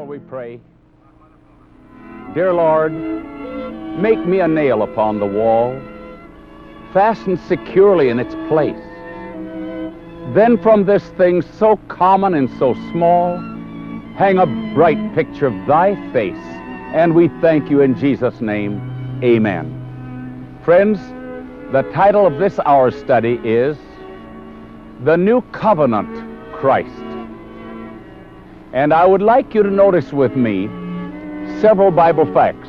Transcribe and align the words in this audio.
Shall 0.00 0.06
we 0.06 0.18
pray? 0.18 0.58
Dear 2.32 2.54
Lord, 2.54 2.90
make 4.00 4.18
me 4.24 4.40
a 4.40 4.48
nail 4.48 4.82
upon 4.82 5.20
the 5.20 5.26
wall, 5.26 5.78
fastened 6.94 7.38
securely 7.40 8.08
in 8.08 8.18
its 8.18 8.34
place. 8.48 8.82
Then 10.34 10.56
from 10.62 10.86
this 10.86 11.06
thing 11.18 11.42
so 11.42 11.76
common 11.88 12.32
and 12.32 12.48
so 12.58 12.72
small, 12.92 13.36
hang 14.16 14.38
a 14.38 14.46
bright 14.74 15.14
picture 15.14 15.48
of 15.48 15.66
thy 15.66 15.96
face. 16.14 16.46
And 16.94 17.14
we 17.14 17.28
thank 17.42 17.68
you 17.68 17.82
in 17.82 17.94
Jesus' 17.94 18.40
name. 18.40 18.80
Amen. 19.22 20.56
Friends, 20.64 20.98
the 21.72 21.82
title 21.92 22.26
of 22.26 22.38
this 22.38 22.58
hour's 22.60 22.98
study 22.98 23.38
is 23.44 23.76
The 25.04 25.18
New 25.18 25.42
Covenant 25.52 26.54
Christ. 26.54 27.09
And 28.72 28.94
I 28.94 29.04
would 29.04 29.22
like 29.22 29.54
you 29.54 29.62
to 29.62 29.70
notice 29.70 30.12
with 30.12 30.36
me 30.36 30.68
several 31.60 31.90
Bible 31.90 32.32
facts. 32.32 32.68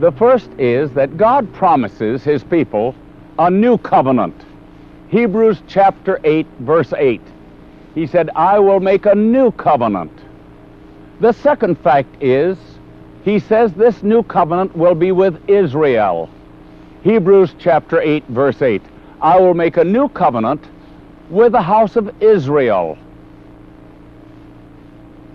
The 0.00 0.12
first 0.12 0.50
is 0.58 0.90
that 0.92 1.16
God 1.16 1.52
promises 1.52 2.24
his 2.24 2.42
people 2.42 2.94
a 3.38 3.50
new 3.50 3.78
covenant. 3.78 4.34
Hebrews 5.08 5.62
chapter 5.68 6.20
8, 6.24 6.46
verse 6.60 6.92
8. 6.96 7.20
He 7.94 8.06
said, 8.06 8.30
I 8.34 8.58
will 8.58 8.80
make 8.80 9.06
a 9.06 9.14
new 9.14 9.52
covenant. 9.52 10.12
The 11.20 11.32
second 11.32 11.78
fact 11.78 12.22
is, 12.22 12.58
he 13.24 13.38
says 13.38 13.72
this 13.74 14.02
new 14.02 14.22
covenant 14.22 14.76
will 14.76 14.94
be 14.94 15.12
with 15.12 15.40
Israel. 15.48 16.28
Hebrews 17.02 17.54
chapter 17.58 18.00
8, 18.00 18.24
verse 18.28 18.60
8. 18.60 18.82
I 19.20 19.38
will 19.38 19.54
make 19.54 19.76
a 19.76 19.84
new 19.84 20.08
covenant 20.08 20.64
with 21.30 21.52
the 21.52 21.62
house 21.62 21.96
of 21.96 22.22
Israel. 22.22 22.98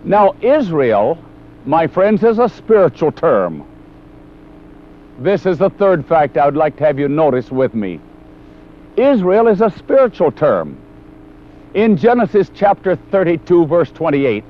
Now, 0.03 0.35
Israel, 0.41 1.17
my 1.65 1.87
friends, 1.87 2.23
is 2.23 2.39
a 2.39 2.49
spiritual 2.49 3.11
term. 3.11 3.65
This 5.19 5.45
is 5.45 5.57
the 5.57 5.69
third 5.69 6.05
fact 6.05 6.37
I 6.37 6.45
would 6.45 6.57
like 6.57 6.75
to 6.77 6.85
have 6.85 6.99
you 6.99 7.07
notice 7.07 7.51
with 7.51 7.73
me. 7.73 7.99
Israel 8.97 9.47
is 9.47 9.61
a 9.61 9.69
spiritual 9.69 10.31
term. 10.31 10.77
In 11.73 11.97
Genesis 11.97 12.51
chapter 12.53 12.95
32, 13.11 13.65
verse 13.65 13.91
28, 13.91 14.43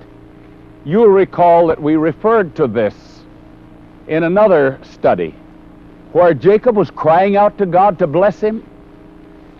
you'll 0.86 1.08
recall 1.08 1.68
that 1.68 1.82
we 1.82 1.96
referred 1.96 2.56
to 2.56 2.68
this 2.68 2.96
in 4.08 4.24
another 4.24 4.80
study 4.84 5.36
where 6.12 6.34
Jacob 6.34 6.76
was 6.76 6.92
crying 6.92 7.38
out 7.38 7.58
to 7.58 7.66
God 7.66 8.00
to 8.00 8.08
bless 8.08 8.40
him. 8.40 8.68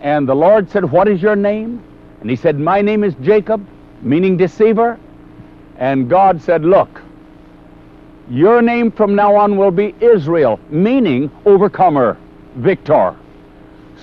And 0.00 0.28
the 0.28 0.34
Lord 0.34 0.70
said, 0.70 0.90
What 0.90 1.08
is 1.08 1.22
your 1.22 1.36
name? 1.36 1.82
And 2.20 2.28
he 2.28 2.36
said, 2.36 2.58
My 2.58 2.82
name 2.82 3.04
is 3.04 3.14
Jacob, 3.22 3.66
meaning 4.02 4.36
deceiver. 4.36 4.98
And 5.78 6.08
God 6.08 6.40
said, 6.42 6.64
Look, 6.64 7.02
your 8.30 8.62
name 8.62 8.90
from 8.90 9.14
now 9.14 9.34
on 9.34 9.56
will 9.56 9.70
be 9.70 9.94
Israel, 10.00 10.58
meaning 10.70 11.30
overcomer, 11.44 12.16
victor. 12.56 13.14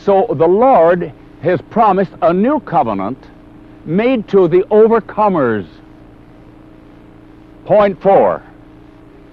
So 0.04 0.28
the 0.30 0.48
Lord 0.48 1.12
has 1.42 1.62
promised 1.70 2.12
a 2.22 2.34
new 2.34 2.60
covenant 2.60 3.18
made 3.86 4.28
to 4.30 4.48
the 4.48 4.62
overcomers. 4.72 5.68
Point 7.66 8.02
four. 8.02 8.44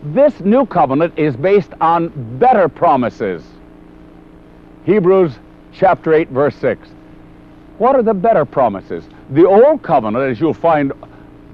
This 0.03 0.39
new 0.41 0.64
covenant 0.64 1.19
is 1.19 1.36
based 1.36 1.72
on 1.81 2.39
better 2.39 2.69
promises. 2.69 3.44
Hebrews 4.84 5.33
chapter 5.72 6.14
8, 6.14 6.28
verse 6.28 6.55
6. 6.56 6.89
What 7.78 7.97
are 7.97 8.03
the 8.03 8.14
better 8.14 8.44
promises? 8.44 9.05
The 9.31 9.47
old 9.47 9.83
covenant, 9.83 10.31
as 10.31 10.41
you'll 10.41 10.55
find 10.55 10.92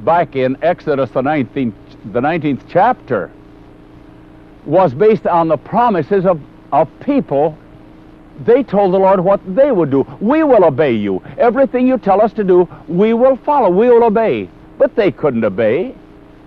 back 0.01 0.37
in 0.37 0.57
Exodus, 0.63 1.11
the 1.11 1.23
19th, 1.23 1.75
the 2.13 2.21
19th 2.21 2.63
chapter, 2.69 3.31
was 4.65 4.95
based 4.95 5.27
on 5.27 5.49
the 5.49 5.57
promises 5.57 6.27
of, 6.27 6.41
of 6.73 6.89
people. 7.01 7.57
They 8.45 8.63
told 8.63 8.93
the 8.93 8.99
Lord 8.99 9.21
what 9.21 9.41
they 9.55 9.71
would 9.71 9.91
do. 9.91 10.07
We 10.21 10.43
will 10.43 10.65
obey 10.65 10.93
you. 10.93 11.23
Everything 11.39 11.87
you 11.87 11.99
tell 11.99 12.21
us 12.21 12.33
to 12.35 12.45
do, 12.45 12.69
we 12.89 13.15
will 13.15 13.37
follow. 13.37 13.71
We 13.71 13.89
will 13.89 14.05
obey. 14.05 14.49
But 14.79 14.97
they 14.97 15.13
couldn't 15.13 15.45
obey. 15.45 15.95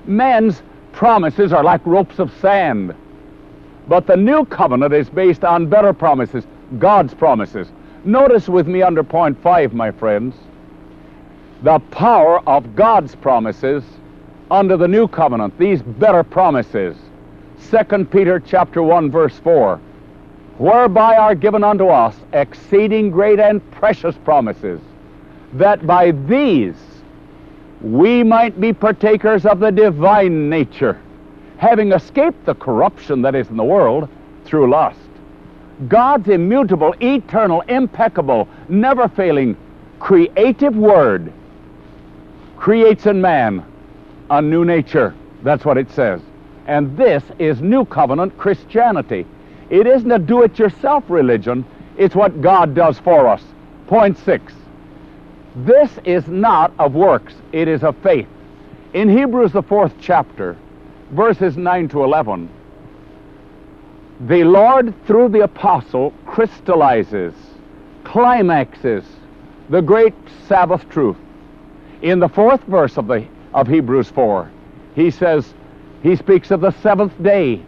Man's 0.06 0.62
promises 0.92 1.54
are 1.54 1.64
like 1.64 1.86
ropes 1.86 2.20
of 2.20 2.32
sand. 2.42 2.94
But 3.88 4.08
the 4.08 4.18
new 4.18 4.46
covenant 4.46 4.94
is 4.94 5.10
based 5.10 5.46
on 5.46 5.70
better 5.70 5.94
promises, 5.94 6.46
God's 6.78 7.14
promises. 7.14 7.70
Notice 8.04 8.50
with 8.50 8.68
me 8.68 8.82
under 8.82 9.04
point 9.04 9.42
five, 9.42 9.74
my 9.74 9.92
friends, 9.92 10.36
the 11.64 11.80
power 11.92 12.40
of 12.48 12.76
God's 12.76 13.16
promises 13.16 13.84
under 14.52 14.78
the 14.78 14.88
new 14.88 15.08
covenant, 15.08 15.58
these 15.58 15.82
better 15.82 16.24
promises. 16.24 16.96
2 17.70 18.06
Peter 18.06 18.40
chapter 18.40 18.82
1 18.84 19.12
verse 19.12 19.38
4 19.40 19.80
whereby 20.58 21.18
are 21.18 21.36
given 21.36 21.64
unto 21.64 21.88
us 21.88 22.16
exceeding 22.34 23.12
great 23.12 23.40
and 23.40 23.72
precious 23.72 24.16
promises 24.24 24.80
that 25.54 25.86
by 25.86 26.12
these 26.12 26.76
we 27.82 28.24
might 28.24 28.60
be 28.60 28.74
partakers 28.74 29.46
of 29.46 29.60
the 29.60 29.72
divine 29.72 30.50
nature 30.50 31.00
having 31.58 31.92
escaped 31.92 32.46
the 32.46 32.56
corruption 32.56 33.22
that 33.22 33.36
is 33.36 33.50
in 33.50 33.58
the 33.58 33.64
world 33.64 34.08
through 34.46 34.70
lust 34.70 35.00
God's 35.88 36.30
immutable 36.30 36.96
eternal 37.02 37.62
impeccable 37.62 38.48
never 38.70 39.08
failing 39.08 39.58
creative 40.00 40.76
word 40.76 41.32
creates 42.58 43.06
in 43.06 43.22
man 43.22 43.64
a 44.30 44.42
new 44.42 44.66
nature. 44.66 45.16
That's 45.44 45.64
what 45.64 45.78
it 45.78 45.90
says. 45.92 46.22
And 46.66 46.98
this 46.98 47.24
is 47.40 47.62
New 47.62 47.86
Covenant 47.86 48.38
Christianity. 48.38 49.26
It 49.70 49.88
isn't 49.88 50.12
a 50.12 50.20
do 50.20 50.44
it 50.44 50.60
yourself 50.60 51.04
religion, 51.08 51.66
it's 51.98 52.16
what 52.16 52.42
God 52.42 52.76
does 52.76 53.00
for 53.00 53.28
us. 53.28 53.44
Point 53.88 54.18
six. 54.18 54.54
This 55.56 55.92
is 56.04 56.28
not 56.28 56.74
of 56.78 56.94
works, 56.94 57.34
it 57.52 57.68
is 57.68 57.84
of 57.84 57.96
faith. 57.98 58.28
In 58.94 59.10
Hebrews, 59.10 59.54
the 59.54 59.64
fourth 59.64 59.94
chapter, 60.00 60.58
verses 61.12 61.58
9 61.58 61.90
to 61.90 62.04
11, 62.04 62.50
the 64.22 64.44
Lord, 64.44 64.94
through 65.06 65.30
the 65.30 65.42
apostle, 65.42 66.14
crystallizes, 66.26 67.34
climaxes 68.04 69.04
the 69.70 69.82
great 69.82 70.14
Sabbath 70.48 70.88
truth 70.90 71.18
in 72.02 72.20
the 72.20 72.30
fourth 72.30 72.62
verse 72.64 72.98
of, 72.98 73.08
the, 73.08 73.26
of 73.54 73.68
Hebrews 73.68 74.10
4, 74.10 74.50
he 74.96 75.12
says, 75.12 75.54
he 76.04 76.16
speaks 76.16 76.52
of 76.52 76.62
the 76.62 76.72
seventh 76.82 77.22
day, 77.22 77.62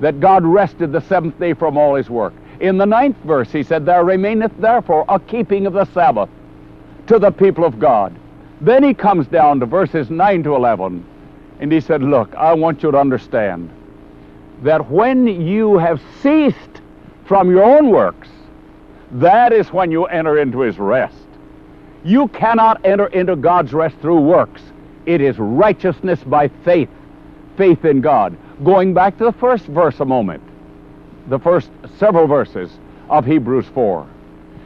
that 0.00 0.20
God 0.20 0.44
rested 0.44 0.92
the 0.92 1.00
seventh 1.00 1.38
day 1.38 1.54
from 1.54 1.76
all 1.76 1.94
his 1.94 2.10
work. 2.10 2.34
In 2.60 2.76
the 2.76 2.86
ninth 2.86 3.16
verse, 3.24 3.50
he 3.50 3.62
said, 3.62 3.86
There 3.86 4.04
remaineth 4.04 4.52
therefore 4.58 5.04
a 5.08 5.18
keeping 5.18 5.66
of 5.66 5.72
the 5.72 5.84
Sabbath 5.86 6.28
to 7.06 7.18
the 7.18 7.30
people 7.30 7.64
of 7.64 7.78
God. 7.78 8.14
Then 8.60 8.82
he 8.82 8.94
comes 8.94 9.26
down 9.26 9.60
to 9.60 9.66
verses 9.66 10.10
9 10.10 10.42
to 10.44 10.54
11, 10.54 11.04
and 11.60 11.72
he 11.72 11.80
said, 11.80 12.02
Look, 12.02 12.34
I 12.34 12.52
want 12.52 12.82
you 12.82 12.90
to 12.90 12.98
understand 12.98 13.70
that 14.62 14.90
when 14.90 15.26
you 15.26 15.78
have 15.78 16.00
ceased 16.20 16.80
from 17.24 17.50
your 17.50 17.64
own 17.64 17.90
works, 17.90 18.28
that 19.12 19.52
is 19.52 19.72
when 19.72 19.90
you 19.90 20.04
enter 20.06 20.38
into 20.38 20.60
his 20.60 20.78
rest. 20.78 21.16
You 22.04 22.28
cannot 22.28 22.84
enter 22.84 23.06
into 23.06 23.36
God's 23.36 23.72
rest 23.72 23.96
through 24.00 24.20
works. 24.20 24.62
It 25.06 25.20
is 25.20 25.38
righteousness 25.38 26.22
by 26.24 26.48
faith, 26.64 26.88
faith 27.56 27.84
in 27.84 28.00
God. 28.00 28.36
Going 28.64 28.94
back 28.94 29.18
to 29.18 29.24
the 29.24 29.32
first 29.32 29.66
verse 29.66 30.00
a 30.00 30.04
moment, 30.04 30.42
the 31.28 31.38
first 31.38 31.70
several 31.98 32.26
verses 32.26 32.70
of 33.08 33.24
Hebrews 33.24 33.66
4. 33.74 34.06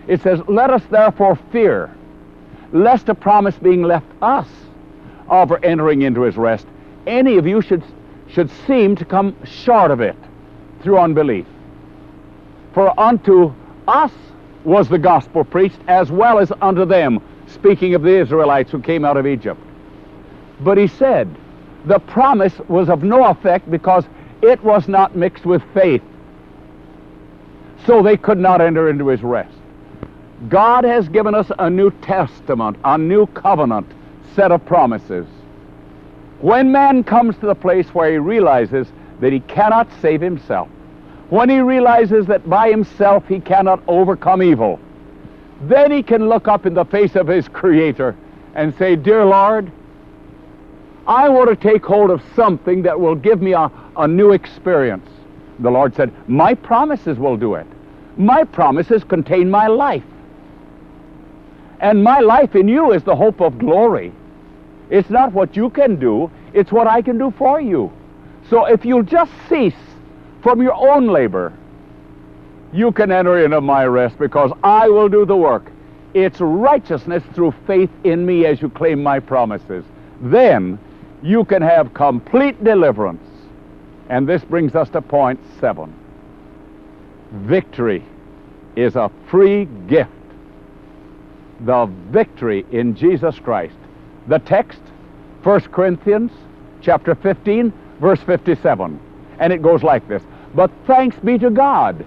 It 0.08 0.22
says, 0.22 0.40
Let 0.48 0.70
us 0.70 0.82
therefore 0.90 1.38
fear, 1.52 1.94
lest 2.72 3.08
a 3.08 3.14
promise 3.14 3.56
being 3.56 3.82
left 3.82 4.06
us 4.22 4.48
of 5.28 5.52
entering 5.62 6.02
into 6.02 6.22
his 6.22 6.36
rest, 6.36 6.66
any 7.06 7.36
of 7.36 7.46
you 7.46 7.60
should, 7.60 7.82
should 8.28 8.50
seem 8.66 8.96
to 8.96 9.04
come 9.04 9.36
short 9.44 9.90
of 9.90 10.00
it 10.00 10.16
through 10.82 10.98
unbelief. 10.98 11.46
For 12.74 12.98
unto 12.98 13.52
us 13.88 14.12
was 14.66 14.88
the 14.88 14.98
gospel 14.98 15.44
preached 15.44 15.78
as 15.86 16.10
well 16.10 16.38
as 16.38 16.52
unto 16.60 16.84
them, 16.84 17.22
speaking 17.46 17.94
of 17.94 18.02
the 18.02 18.18
Israelites 18.18 18.70
who 18.70 18.80
came 18.80 19.04
out 19.04 19.16
of 19.16 19.26
Egypt. 19.26 19.60
But 20.60 20.76
he 20.76 20.88
said, 20.88 21.34
the 21.84 22.00
promise 22.00 22.58
was 22.68 22.88
of 22.88 23.04
no 23.04 23.24
effect 23.26 23.70
because 23.70 24.04
it 24.42 24.62
was 24.64 24.88
not 24.88 25.14
mixed 25.14 25.46
with 25.46 25.62
faith. 25.72 26.02
So 27.86 28.02
they 28.02 28.16
could 28.16 28.38
not 28.38 28.60
enter 28.60 28.90
into 28.90 29.06
his 29.06 29.22
rest. 29.22 29.54
God 30.48 30.84
has 30.84 31.08
given 31.08 31.34
us 31.34 31.50
a 31.58 31.70
new 31.70 31.90
testament, 32.02 32.76
a 32.84 32.98
new 32.98 33.26
covenant 33.28 33.86
set 34.34 34.50
of 34.50 34.66
promises. 34.66 35.26
When 36.40 36.72
man 36.72 37.04
comes 37.04 37.36
to 37.38 37.46
the 37.46 37.54
place 37.54 37.86
where 37.94 38.10
he 38.10 38.18
realizes 38.18 38.88
that 39.20 39.32
he 39.32 39.40
cannot 39.40 39.88
save 40.02 40.20
himself, 40.20 40.68
when 41.30 41.48
he 41.48 41.58
realizes 41.58 42.26
that 42.26 42.48
by 42.48 42.70
himself 42.70 43.26
he 43.26 43.40
cannot 43.40 43.82
overcome 43.88 44.42
evil, 44.42 44.78
then 45.62 45.90
he 45.90 46.02
can 46.02 46.28
look 46.28 46.46
up 46.48 46.66
in 46.66 46.74
the 46.74 46.84
face 46.84 47.16
of 47.16 47.26
his 47.26 47.48
Creator 47.48 48.16
and 48.54 48.76
say, 48.76 48.94
Dear 48.94 49.24
Lord, 49.24 49.70
I 51.06 51.28
want 51.28 51.48
to 51.48 51.56
take 51.56 51.84
hold 51.84 52.10
of 52.10 52.22
something 52.34 52.82
that 52.82 52.98
will 52.98 53.14
give 53.14 53.40
me 53.40 53.52
a, 53.52 53.70
a 53.96 54.06
new 54.06 54.32
experience. 54.32 55.08
The 55.60 55.70
Lord 55.70 55.94
said, 55.94 56.12
My 56.28 56.54
promises 56.54 57.18
will 57.18 57.36
do 57.36 57.54
it. 57.54 57.66
My 58.16 58.44
promises 58.44 59.02
contain 59.04 59.50
my 59.50 59.66
life. 59.66 60.04
And 61.80 62.02
my 62.02 62.20
life 62.20 62.54
in 62.54 62.68
you 62.68 62.92
is 62.92 63.02
the 63.02 63.16
hope 63.16 63.40
of 63.40 63.58
glory. 63.58 64.12
It's 64.90 65.10
not 65.10 65.32
what 65.32 65.56
you 65.56 65.70
can 65.70 65.96
do, 65.96 66.30
it's 66.54 66.72
what 66.72 66.86
I 66.86 67.02
can 67.02 67.18
do 67.18 67.32
for 67.32 67.60
you. 67.60 67.92
So 68.48 68.66
if 68.66 68.84
you'll 68.84 69.02
just 69.02 69.32
cease 69.48 69.74
from 70.46 70.62
your 70.62 70.74
own 70.74 71.08
labor, 71.08 71.52
you 72.72 72.92
can 72.92 73.10
enter 73.10 73.44
into 73.44 73.60
my 73.60 73.84
rest 73.84 74.16
because 74.16 74.52
I 74.62 74.88
will 74.88 75.08
do 75.08 75.26
the 75.26 75.34
work. 75.36 75.72
It's 76.14 76.40
righteousness 76.40 77.24
through 77.34 77.52
faith 77.66 77.90
in 78.04 78.24
me 78.24 78.46
as 78.46 78.62
you 78.62 78.70
claim 78.70 79.02
my 79.02 79.18
promises. 79.18 79.84
Then 80.20 80.78
you 81.20 81.44
can 81.44 81.62
have 81.62 81.92
complete 81.94 82.62
deliverance. 82.62 83.28
And 84.08 84.28
this 84.28 84.44
brings 84.44 84.76
us 84.76 84.88
to 84.90 85.02
point 85.02 85.40
seven. 85.58 85.92
Victory 87.32 88.04
is 88.76 88.94
a 88.94 89.10
free 89.28 89.64
gift. 89.88 90.12
The 91.62 91.86
victory 92.12 92.64
in 92.70 92.94
Jesus 92.94 93.36
Christ. 93.40 93.74
The 94.28 94.38
text, 94.38 94.78
1 95.42 95.60
Corinthians 95.72 96.30
chapter 96.82 97.16
15, 97.16 97.72
verse 98.00 98.20
57. 98.20 99.00
And 99.40 99.52
it 99.52 99.60
goes 99.60 99.82
like 99.82 100.06
this. 100.06 100.22
But 100.56 100.70
thanks 100.86 101.16
be 101.18 101.38
to 101.38 101.50
God 101.50 102.04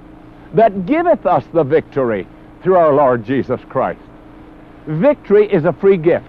that 0.56 0.88
giveth 0.88 1.28
us 1.28 1.46
the 1.54 1.63
victory 1.63 2.28
through 2.63 2.78
our 2.78 2.92
Lord 2.92 3.24
Jesus 3.24 3.62
Christ. 3.69 4.01
Victory 4.88 5.46
is 5.46 5.66
a 5.66 5.74
free 5.74 5.98
gift. 5.98 6.25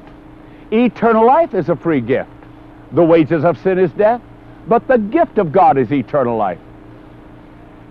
Eternal 0.70 1.26
life 1.26 1.54
is 1.54 1.70
a 1.70 1.76
free 1.76 2.02
gift. 2.02 2.30
The 2.92 3.02
wages 3.02 3.42
of 3.42 3.58
sin 3.62 3.78
is 3.78 3.90
death, 3.92 4.20
but 4.68 4.86
the 4.86 4.98
gift 4.98 5.38
of 5.38 5.50
God 5.50 5.78
is 5.78 5.90
eternal 5.90 6.36
life. 6.36 6.58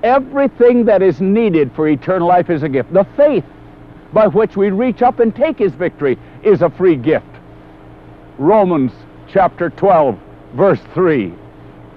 Everything 0.03 0.85
that 0.85 1.01
is 1.01 1.19
needed 1.19 1.71
for 1.75 1.87
eternal 1.87 2.27
life 2.27 2.51
is 2.51 2.61
a 2.61 2.69
gift. 2.69 2.93
The 2.93 3.07
faith 3.17 3.43
by 4.13 4.27
which 4.27 4.55
we 4.55 4.69
reach 4.69 5.01
up 5.01 5.19
and 5.19 5.35
take 5.35 5.57
his 5.57 5.73
victory 5.73 6.19
is 6.43 6.61
a 6.61 6.69
free 6.69 6.95
gift. 6.95 7.25
Romans 8.37 8.91
chapter 9.27 9.71
12, 9.71 10.17
verse 10.53 10.79
3. 10.93 11.33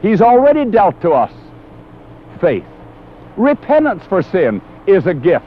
He's 0.00 0.23
already 0.23 0.64
dealt 0.64 1.00
to 1.02 1.11
us 1.12 1.32
faith. 2.43 2.65
Repentance 3.39 4.05
for 4.05 4.21
sin 4.21 4.61
is 4.87 5.06
a 5.06 5.15
gift. 5.15 5.47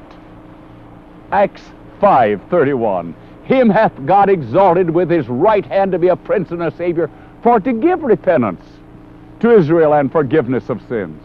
Acts 1.31 1.61
5:31. 2.01 3.13
Him 3.43 3.69
hath 3.69 3.91
God 4.07 4.29
exalted 4.29 4.89
with 4.89 5.11
his 5.11 5.29
right 5.29 5.65
hand 5.65 5.91
to 5.91 5.99
be 5.99 6.07
a 6.07 6.15
prince 6.15 6.49
and 6.49 6.63
a 6.63 6.71
savior, 6.71 7.11
for 7.43 7.59
to 7.59 7.73
give 7.73 8.01
repentance 8.01 8.65
to 9.41 9.51
Israel 9.51 9.93
and 9.93 10.11
forgiveness 10.11 10.69
of 10.69 10.81
sins. 10.83 11.21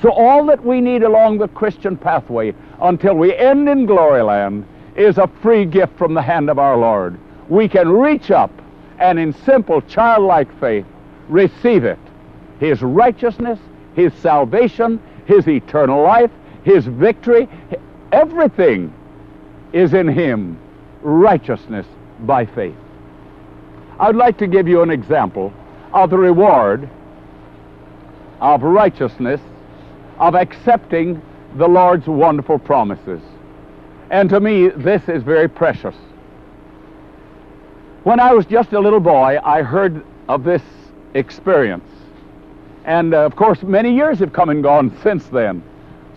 So 0.00 0.10
all 0.10 0.46
that 0.46 0.64
we 0.64 0.80
need 0.80 1.04
along 1.04 1.38
the 1.38 1.46
Christian 1.46 1.96
pathway 1.96 2.54
until 2.80 3.14
we 3.14 3.36
end 3.36 3.68
in 3.68 3.86
glory 3.86 4.22
land 4.22 4.64
is 4.96 5.18
a 5.18 5.28
free 5.40 5.64
gift 5.64 5.96
from 5.96 6.14
the 6.14 6.22
hand 6.22 6.50
of 6.50 6.58
our 6.58 6.76
Lord. 6.76 7.16
We 7.48 7.68
can 7.68 7.88
reach 7.92 8.32
up 8.32 8.50
and 8.98 9.18
in 9.18 9.32
simple 9.32 9.80
childlike 9.82 10.52
faith 10.58 10.86
receive 11.28 11.84
it. 11.84 11.98
His 12.58 12.82
righteousness, 12.82 13.60
His 13.94 14.12
salvation, 14.14 15.00
His 15.26 15.46
eternal 15.48 16.02
life, 16.02 16.30
His 16.64 16.86
victory, 16.86 17.48
everything 18.12 18.92
is 19.72 19.94
in 19.94 20.08
Him. 20.08 20.58
Righteousness 21.02 21.86
by 22.20 22.46
faith. 22.46 22.76
I'd 23.98 24.16
like 24.16 24.38
to 24.38 24.46
give 24.46 24.68
you 24.68 24.82
an 24.82 24.90
example 24.90 25.52
of 25.92 26.10
the 26.10 26.18
reward 26.18 26.88
of 28.40 28.62
righteousness, 28.62 29.40
of 30.18 30.34
accepting 30.34 31.22
the 31.56 31.68
Lord's 31.68 32.06
wonderful 32.06 32.58
promises. 32.58 33.20
And 34.10 34.28
to 34.30 34.40
me, 34.40 34.68
this 34.68 35.08
is 35.08 35.22
very 35.22 35.48
precious. 35.48 35.94
When 38.02 38.18
I 38.18 38.32
was 38.32 38.46
just 38.46 38.72
a 38.72 38.80
little 38.80 39.00
boy, 39.00 39.38
I 39.44 39.62
heard 39.62 40.04
of 40.28 40.42
this 40.42 40.62
experience. 41.14 41.88
And 42.84 43.14
uh, 43.14 43.18
of 43.18 43.36
course, 43.36 43.62
many 43.62 43.94
years 43.94 44.18
have 44.18 44.32
come 44.32 44.48
and 44.50 44.62
gone 44.62 44.96
since 45.02 45.26
then. 45.26 45.62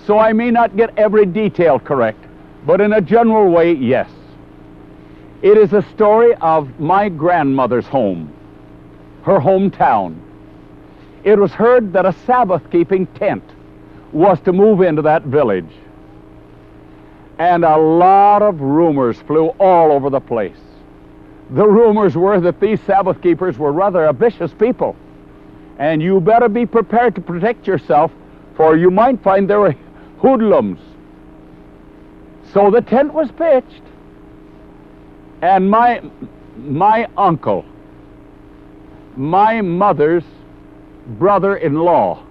So 0.06 0.20
I 0.20 0.34
may 0.34 0.52
not 0.52 0.76
get 0.76 0.98
every 0.98 1.26
detail 1.26 1.80
correct, 1.80 2.24
but 2.66 2.82
in 2.82 2.94
a 2.94 3.02
general 3.02 3.50
way, 3.52 3.74
yes. 3.74 4.10
It 5.42 5.58
is 5.58 5.74
a 5.74 5.82
story 5.94 6.34
of 6.36 6.80
my 6.80 7.10
grandmother's 7.10 7.86
home, 7.86 8.34
her 9.24 9.40
hometown. 9.40 10.18
It 11.24 11.38
was 11.38 11.52
heard 11.52 11.94
that 11.94 12.06
a 12.06 12.14
Sabbath 12.26 12.70
keeping 12.72 13.08
tent 13.08 13.44
was 14.12 14.40
to 14.42 14.54
move 14.54 14.82
into 14.82 15.02
that 15.04 15.24
village. 15.24 15.70
And 17.38 17.66
a 17.66 17.78
lot 17.78 18.42
of 18.42 18.62
rumors 18.62 19.18
flew 19.22 19.48
all 19.60 19.92
over 19.92 20.10
the 20.10 20.22
place. 20.22 20.58
The 21.50 21.68
rumors 21.68 22.16
were 22.16 22.40
that 22.40 22.60
these 22.60 22.80
Sabbath 22.82 23.22
keepers 23.22 23.58
were 23.58 23.72
rather 23.72 24.06
a 24.06 24.14
vicious 24.14 24.52
people. 24.54 24.96
And 25.78 26.02
you 26.02 26.20
better 26.20 26.48
be 26.48 26.66
prepared 26.66 27.16
to 27.16 27.22
protect 27.22 27.68
yourself, 27.68 28.12
for 28.56 28.78
you 28.78 28.90
might 28.90 29.22
find 29.22 29.50
there 29.50 29.62
are 29.62 29.76
hoodlums. 30.20 30.80
So 32.54 32.72
the 32.72 32.82
tent 32.82 33.14
was 33.14 33.30
pitched. 33.32 33.82
And 35.42 35.70
my, 35.70 36.02
my 36.58 37.08
uncle, 37.18 37.66
my 39.18 39.62
mother's 39.62 40.24
brother-in-law, 41.20 42.24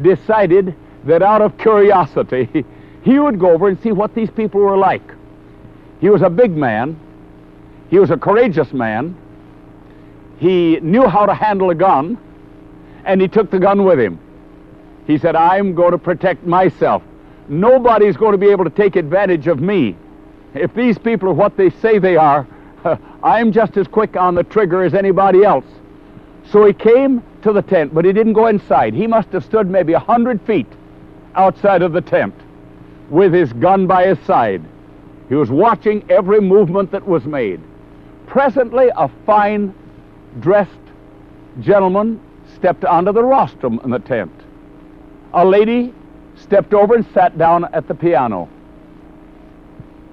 decided 0.00 0.74
that 1.04 1.22
out 1.22 1.42
of 1.42 1.58
curiosity, 1.58 2.64
he 3.04 3.18
would 3.18 3.40
go 3.40 3.50
over 3.50 3.68
and 3.68 3.80
see 3.82 3.92
what 3.92 4.14
these 4.14 4.30
people 4.30 4.60
were 4.60 4.76
like. 4.76 5.02
He 6.00 6.08
was 6.08 6.22
a 6.22 6.30
big 6.30 6.52
man. 6.52 6.98
He 7.90 7.98
was 7.98 8.10
a 8.10 8.16
courageous 8.16 8.72
man. 8.72 9.16
He 10.42 10.80
knew 10.80 11.06
how 11.06 11.24
to 11.24 11.34
handle 11.34 11.70
a 11.70 11.74
gun, 11.76 12.18
and 13.04 13.20
he 13.20 13.28
took 13.28 13.52
the 13.52 13.60
gun 13.60 13.84
with 13.84 14.00
him. 14.00 14.18
He 15.06 15.16
said, 15.16 15.36
I'm 15.36 15.72
going 15.72 15.92
to 15.92 15.98
protect 15.98 16.44
myself. 16.44 17.04
Nobody's 17.46 18.16
going 18.16 18.32
to 18.32 18.38
be 18.38 18.48
able 18.48 18.64
to 18.64 18.70
take 18.70 18.96
advantage 18.96 19.46
of 19.46 19.60
me. 19.60 19.96
If 20.54 20.74
these 20.74 20.98
people 20.98 21.28
are 21.28 21.32
what 21.32 21.56
they 21.56 21.70
say 21.70 22.00
they 22.00 22.16
are, 22.16 22.44
I'm 23.22 23.52
just 23.52 23.76
as 23.76 23.86
quick 23.86 24.16
on 24.16 24.34
the 24.34 24.42
trigger 24.42 24.82
as 24.82 24.94
anybody 24.94 25.44
else. 25.44 25.64
So 26.50 26.66
he 26.66 26.72
came 26.72 27.22
to 27.42 27.52
the 27.52 27.62
tent, 27.62 27.94
but 27.94 28.04
he 28.04 28.12
didn't 28.12 28.32
go 28.32 28.48
inside. 28.48 28.94
He 28.94 29.06
must 29.06 29.28
have 29.28 29.44
stood 29.44 29.70
maybe 29.70 29.92
a 29.92 30.00
hundred 30.00 30.42
feet 30.42 30.66
outside 31.36 31.82
of 31.82 31.92
the 31.92 32.00
tent 32.00 32.34
with 33.10 33.32
his 33.32 33.52
gun 33.52 33.86
by 33.86 34.08
his 34.08 34.18
side. 34.26 34.64
He 35.28 35.36
was 35.36 35.50
watching 35.50 36.04
every 36.10 36.40
movement 36.40 36.90
that 36.90 37.06
was 37.06 37.26
made. 37.26 37.60
Presently, 38.26 38.90
a 38.96 39.08
fine 39.24 39.72
dressed 40.40 40.70
gentleman 41.60 42.20
stepped 42.54 42.84
onto 42.84 43.12
the 43.12 43.22
rostrum 43.22 43.80
in 43.84 43.90
the 43.90 43.98
tent. 43.98 44.32
A 45.34 45.44
lady 45.44 45.94
stepped 46.36 46.74
over 46.74 46.94
and 46.94 47.06
sat 47.12 47.36
down 47.38 47.64
at 47.72 47.88
the 47.88 47.94
piano. 47.94 48.48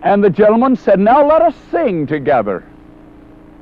And 0.02 0.24
the 0.24 0.30
gentleman 0.30 0.76
said, 0.76 1.00
Now 1.00 1.26
let 1.26 1.42
us 1.42 1.56
sing 1.72 2.08
together. 2.08 2.64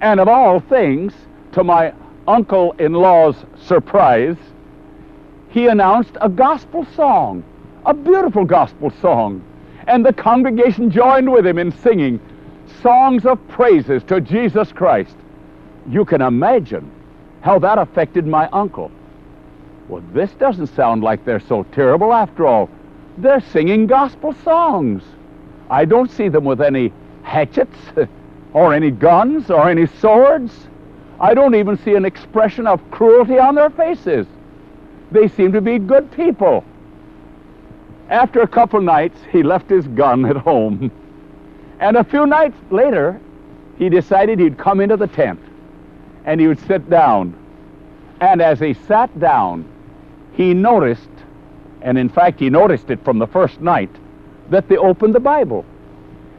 And 0.01 0.19
of 0.19 0.27
all 0.27 0.59
things, 0.59 1.13
to 1.53 1.63
my 1.63 1.93
uncle 2.27 2.73
in 2.73 2.93
law's 2.93 3.35
surprise, 3.63 4.37
he 5.49 5.67
announced 5.67 6.17
a 6.21 6.29
gospel 6.29 6.85
song, 6.95 7.43
a 7.85 7.93
beautiful 7.93 8.45
gospel 8.45 8.91
song. 9.01 9.43
And 9.87 10.05
the 10.05 10.13
congregation 10.13 10.91
joined 10.91 11.31
with 11.31 11.47
him 11.47 11.57
in 11.57 11.71
singing 11.71 12.19
songs 12.81 13.25
of 13.25 13.45
praises 13.47 14.03
to 14.03 14.21
Jesus 14.21 14.71
Christ. 14.71 15.15
You 15.89 16.03
can 16.03 16.21
imagine 16.21 16.91
how 17.41 17.59
that 17.59 17.77
affected 17.77 18.27
my 18.27 18.49
uncle. 18.51 18.91
Well, 19.87 20.03
this 20.13 20.31
doesn't 20.31 20.67
sound 20.67 21.01
like 21.01 21.23
they're 21.23 21.39
so 21.39 21.63
terrible 21.63 22.13
after 22.13 22.45
all. 22.45 22.69
They're 23.17 23.39
singing 23.39 23.87
gospel 23.87 24.33
songs. 24.43 25.01
I 25.69 25.85
don't 25.85 26.11
see 26.11 26.27
them 26.27 26.43
with 26.43 26.61
any 26.61 26.91
hatchets 27.23 27.77
or 28.53 28.73
any 28.73 28.91
guns 28.91 29.49
or 29.49 29.69
any 29.69 29.87
swords. 29.87 30.67
I 31.21 31.33
don't 31.33 31.55
even 31.55 31.77
see 31.77 31.95
an 31.95 32.03
expression 32.03 32.67
of 32.67 32.91
cruelty 32.91 33.39
on 33.39 33.55
their 33.55 33.69
faces. 33.69 34.27
They 35.11 35.29
seem 35.29 35.53
to 35.53 35.61
be 35.61 35.79
good 35.79 36.11
people. 36.11 36.65
After 38.09 38.41
a 38.41 38.47
couple 38.47 38.81
nights, 38.81 39.17
he 39.31 39.41
left 39.41 39.69
his 39.69 39.87
gun 39.87 40.25
at 40.25 40.35
home. 40.35 40.91
And 41.79 41.95
a 41.95 42.03
few 42.03 42.25
nights 42.25 42.57
later, 42.71 43.19
he 43.77 43.89
decided 43.89 44.39
he'd 44.39 44.57
come 44.57 44.81
into 44.81 44.97
the 44.97 45.07
tent 45.07 45.39
and 46.27 46.39
he 46.39 46.47
would 46.47 46.59
sit 46.67 46.87
down. 46.87 47.35
And 48.21 48.41
as 48.41 48.59
he 48.59 48.75
sat 48.75 49.19
down, 49.19 49.67
he 50.33 50.53
noticed, 50.53 51.09
and 51.81 51.97
in 51.97 52.09
fact, 52.09 52.39
he 52.39 52.51
noticed 52.51 52.91
it 52.91 53.03
from 53.03 53.17
the 53.17 53.25
first 53.27 53.59
night, 53.59 53.89
that 54.51 54.69
they 54.69 54.77
opened 54.77 55.15
the 55.15 55.19
Bible 55.19 55.65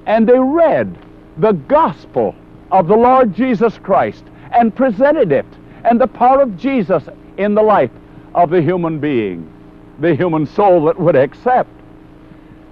and 0.06 0.26
they 0.26 0.38
read 0.38 0.98
the 1.36 1.52
gospel 1.52 2.34
of 2.72 2.88
the 2.88 2.96
Lord 2.96 3.34
Jesus 3.34 3.78
Christ 3.78 4.24
and 4.52 4.74
presented 4.74 5.32
it 5.32 5.46
and 5.84 6.00
the 6.00 6.06
power 6.06 6.40
of 6.40 6.56
Jesus 6.56 7.04
in 7.36 7.54
the 7.54 7.62
life 7.62 7.90
of 8.34 8.50
the 8.50 8.62
human 8.62 8.98
being, 8.98 9.52
the 10.00 10.14
human 10.14 10.46
soul 10.46 10.86
that 10.86 10.98
would 10.98 11.16
accept. 11.16 11.70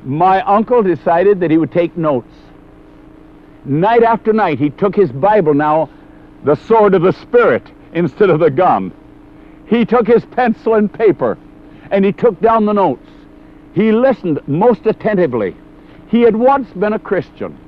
My 0.04 0.40
uncle 0.42 0.82
decided 0.82 1.40
that 1.40 1.50
he 1.50 1.58
would 1.58 1.72
take 1.72 1.96
notes. 1.96 2.32
Night 3.64 4.02
after 4.02 4.32
night, 4.32 4.58
he 4.58 4.70
took 4.70 4.94
his 4.94 5.10
Bible 5.12 5.54
now, 5.54 5.90
the 6.46 6.54
sword 6.54 6.94
of 6.94 7.02
the 7.02 7.12
Spirit, 7.12 7.64
instead 7.92 8.30
of 8.30 8.38
the 8.38 8.50
gun. 8.50 8.92
He 9.66 9.84
took 9.84 10.06
his 10.06 10.24
pencil 10.26 10.74
and 10.74 10.92
paper 10.92 11.36
and 11.90 12.04
he 12.04 12.12
took 12.12 12.40
down 12.40 12.66
the 12.66 12.72
notes. 12.72 13.08
He 13.74 13.90
listened 13.90 14.40
most 14.46 14.86
attentively. 14.86 15.56
He 16.08 16.22
had 16.22 16.36
once 16.36 16.68
been 16.74 16.92
a 16.92 16.98
Christian, 16.98 17.58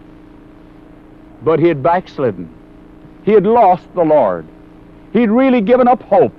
but 1.42 1.58
he 1.58 1.66
had 1.66 1.82
backslidden. 1.82 2.54
He 3.24 3.32
had 3.32 3.44
lost 3.44 3.92
the 3.94 4.04
Lord. 4.04 4.46
He'd 5.12 5.30
really 5.30 5.60
given 5.60 5.88
up 5.88 6.02
hope. 6.02 6.34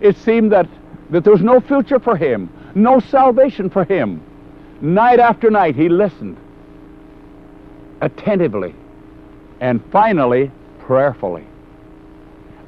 It 0.00 0.16
seemed 0.18 0.52
that, 0.52 0.68
that 1.10 1.24
there 1.24 1.32
was 1.32 1.42
no 1.42 1.60
future 1.60 1.98
for 1.98 2.16
him, 2.16 2.50
no 2.74 3.00
salvation 3.00 3.70
for 3.70 3.84
him. 3.84 4.22
Night 4.82 5.18
after 5.18 5.50
night, 5.50 5.76
he 5.76 5.88
listened 5.88 6.36
attentively 8.02 8.74
and 9.60 9.82
finally 9.90 10.50
prayerfully. 10.80 11.46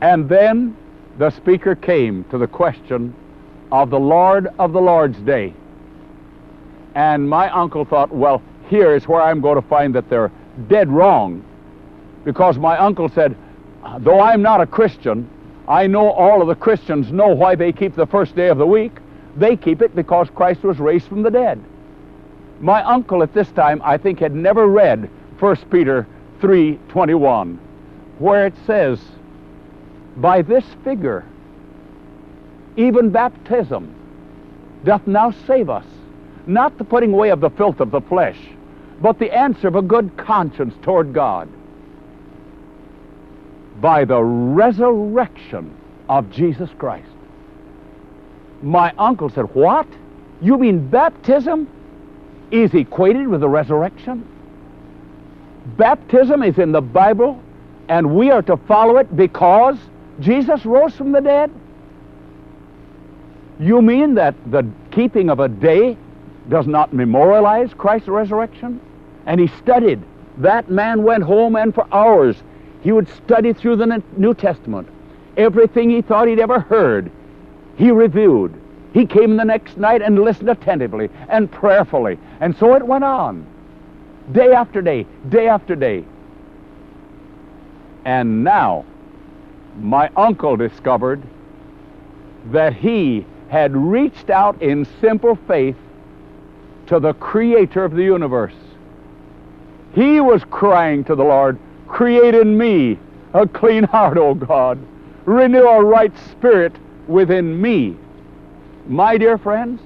And 0.02 0.28
then 0.28 0.76
the 1.16 1.30
speaker 1.30 1.76
came 1.76 2.24
to 2.24 2.36
the 2.36 2.48
question 2.48 3.14
of 3.70 3.88
the 3.88 4.00
Lord 4.00 4.48
of 4.58 4.72
the 4.72 4.80
Lord's 4.80 5.18
Day. 5.18 5.54
And 6.96 7.30
my 7.30 7.48
uncle 7.50 7.84
thought, 7.84 8.12
well, 8.12 8.42
here 8.68 8.96
is 8.96 9.06
where 9.06 9.22
I'm 9.22 9.40
going 9.40 9.62
to 9.62 9.68
find 9.68 9.94
that 9.94 10.10
they're 10.10 10.32
dead 10.68 10.90
wrong. 10.90 11.44
Because 12.24 12.58
my 12.58 12.76
uncle 12.78 13.08
said, 13.08 13.36
though 14.00 14.20
I'm 14.20 14.42
not 14.42 14.60
a 14.60 14.66
Christian, 14.66 15.30
I 15.68 15.86
know 15.86 16.10
all 16.10 16.42
of 16.42 16.48
the 16.48 16.56
Christians 16.56 17.12
know 17.12 17.28
why 17.28 17.54
they 17.54 17.70
keep 17.72 17.94
the 17.94 18.06
first 18.06 18.34
day 18.34 18.48
of 18.48 18.58
the 18.58 18.66
week. 18.66 18.98
They 19.36 19.56
keep 19.56 19.82
it 19.82 19.94
because 19.94 20.28
Christ 20.34 20.64
was 20.64 20.80
raised 20.80 21.06
from 21.06 21.22
the 21.22 21.30
dead. 21.30 21.62
My 22.60 22.82
uncle 22.82 23.22
at 23.22 23.32
this 23.34 23.50
time, 23.52 23.80
I 23.84 23.98
think, 23.98 24.18
had 24.18 24.34
never 24.34 24.66
read 24.66 25.08
1 25.38 25.56
Peter 25.70 26.08
3:21, 26.40 27.56
where 28.18 28.46
it 28.46 28.54
says, 28.66 29.00
"By 30.16 30.42
this 30.42 30.64
figure 30.84 31.24
even 32.76 33.10
baptism 33.10 33.94
doth 34.84 35.06
now 35.06 35.30
save 35.46 35.68
us, 35.68 35.86
not 36.46 36.78
the 36.78 36.84
putting 36.84 37.12
away 37.12 37.30
of 37.30 37.40
the 37.40 37.50
filth 37.50 37.80
of 37.80 37.90
the 37.90 38.00
flesh, 38.00 38.38
but 39.00 39.18
the 39.18 39.30
answer 39.36 39.68
of 39.68 39.76
a 39.76 39.82
good 39.82 40.16
conscience 40.16 40.74
toward 40.82 41.12
God 41.12 41.48
by 43.80 44.04
the 44.04 44.22
resurrection 44.22 45.74
of 46.08 46.30
Jesus 46.30 46.70
Christ. 46.78 47.08
My 48.62 48.92
uncle 48.96 49.28
said, 49.28 49.54
What? 49.54 49.86
You 50.40 50.56
mean 50.58 50.88
baptism 50.88 51.68
is 52.50 52.74
equated 52.74 53.28
with 53.28 53.40
the 53.40 53.48
resurrection? 53.48 54.26
Baptism 55.76 56.42
is 56.42 56.58
in 56.58 56.72
the 56.72 56.80
Bible, 56.80 57.40
and 57.88 58.14
we 58.14 58.30
are 58.30 58.42
to 58.42 58.56
follow 58.56 58.96
it 58.98 59.14
because 59.16 59.76
Jesus 60.22 60.64
rose 60.64 60.94
from 60.94 61.12
the 61.12 61.20
dead? 61.20 61.50
You 63.60 63.82
mean 63.82 64.14
that 64.14 64.34
the 64.50 64.66
keeping 64.90 65.28
of 65.30 65.40
a 65.40 65.48
day 65.48 65.96
does 66.48 66.66
not 66.66 66.92
memorialize 66.92 67.74
Christ's 67.74 68.08
resurrection? 68.08 68.80
And 69.26 69.40
he 69.40 69.48
studied. 69.48 70.02
That 70.38 70.70
man 70.70 71.02
went 71.02 71.24
home 71.24 71.56
and 71.56 71.74
for 71.74 71.86
hours 71.92 72.36
he 72.82 72.92
would 72.92 73.08
study 73.08 73.52
through 73.52 73.76
the 73.76 74.02
New 74.16 74.34
Testament. 74.34 74.88
Everything 75.36 75.90
he 75.90 76.02
thought 76.02 76.28
he'd 76.28 76.40
ever 76.40 76.60
heard, 76.60 77.10
he 77.76 77.90
reviewed. 77.90 78.54
He 78.92 79.06
came 79.06 79.36
the 79.36 79.44
next 79.44 79.78
night 79.78 80.02
and 80.02 80.18
listened 80.18 80.50
attentively 80.50 81.08
and 81.28 81.50
prayerfully. 81.50 82.18
And 82.40 82.56
so 82.56 82.74
it 82.74 82.84
went 82.84 83.04
on, 83.04 83.46
day 84.32 84.52
after 84.52 84.82
day, 84.82 85.06
day 85.28 85.48
after 85.48 85.74
day. 85.74 86.04
And 88.04 88.44
now, 88.44 88.84
my 89.78 90.10
uncle 90.16 90.56
discovered 90.56 91.22
that 92.46 92.74
he 92.74 93.24
had 93.48 93.76
reached 93.76 94.30
out 94.30 94.60
in 94.62 94.86
simple 95.00 95.36
faith 95.46 95.76
to 96.86 96.98
the 96.98 97.14
creator 97.14 97.84
of 97.84 97.92
the 97.92 98.02
universe. 98.02 98.54
He 99.94 100.20
was 100.20 100.42
crying 100.44 101.04
to 101.04 101.14
the 101.14 101.24
Lord, 101.24 101.58
Create 101.86 102.34
in 102.34 102.56
me 102.56 102.98
a 103.34 103.46
clean 103.46 103.84
heart, 103.84 104.16
O 104.16 104.34
God. 104.34 104.78
Renew 105.26 105.66
a 105.66 105.84
right 105.84 106.12
spirit 106.30 106.72
within 107.06 107.60
me. 107.60 107.96
My 108.86 109.18
dear 109.18 109.38
friends, 109.38 109.80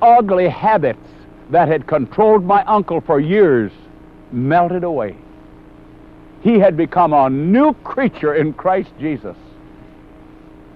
ugly 0.00 0.48
habits 0.48 1.08
that 1.50 1.68
had 1.68 1.86
controlled 1.86 2.44
my 2.44 2.62
uncle 2.64 3.00
for 3.00 3.20
years 3.20 3.72
melted 4.32 4.84
away. 4.84 5.16
He 6.40 6.58
had 6.58 6.76
become 6.76 7.12
a 7.12 7.28
new 7.28 7.74
creature 7.74 8.34
in 8.34 8.52
Christ 8.54 8.90
Jesus 8.98 9.36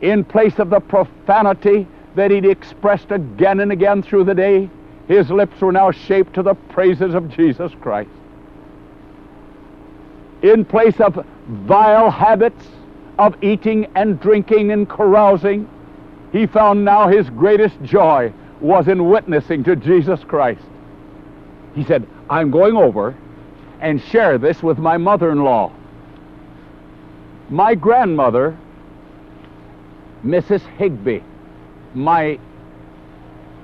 in 0.05 0.23
place 0.23 0.59
of 0.59 0.69
the 0.69 0.81
profanity 0.81 1.87
that 2.15 2.31
he'd 2.31 2.45
expressed 2.45 3.11
again 3.11 3.61
and 3.61 3.73
again 3.73 4.03
through 4.03 4.25
the 4.25 4.35
day, 4.35 4.69
his 5.09 5.31
lips 5.31 5.61
were 5.63 5.73
now 5.73 5.91
shaped 5.91 6.35
to 6.35 6.43
the 6.43 6.55
praises 6.55 7.15
of 7.15 7.31
Jesus 7.31 7.73
Christ. 7.81 8.11
In 10.43 10.65
place 10.65 11.01
of 11.01 11.25
vile 11.49 12.11
habits 12.11 12.67
of 13.19 13.43
eating 13.43 13.87
and 13.95 14.21
drinking 14.21 14.73
and 14.73 14.89
carousing, 14.89 15.69
he 16.33 16.47
found 16.47 16.85
now 16.85 17.09
his 17.09 17.31
greatest 17.31 17.83
joy 17.83 18.31
was 18.61 18.89
in 18.89 19.09
witnessing 19.09 19.65
to 19.65 19.75
Jesus 19.75 20.23
Christ. 20.25 20.65
He 21.75 21.85
said, 21.85 22.07
I'm 22.29 22.51
going 22.51 22.77
over 22.77 23.17
and 23.81 24.01
share 24.03 24.39
this 24.39 24.63
with 24.63 24.79
my 24.79 24.97
mother 24.97 25.31
in 25.31 25.43
law. 25.43 25.73
My 27.51 27.75
grandmother 27.75 28.57
Mrs. 30.25 30.63
Higby, 30.79 31.23
my, 31.93 32.39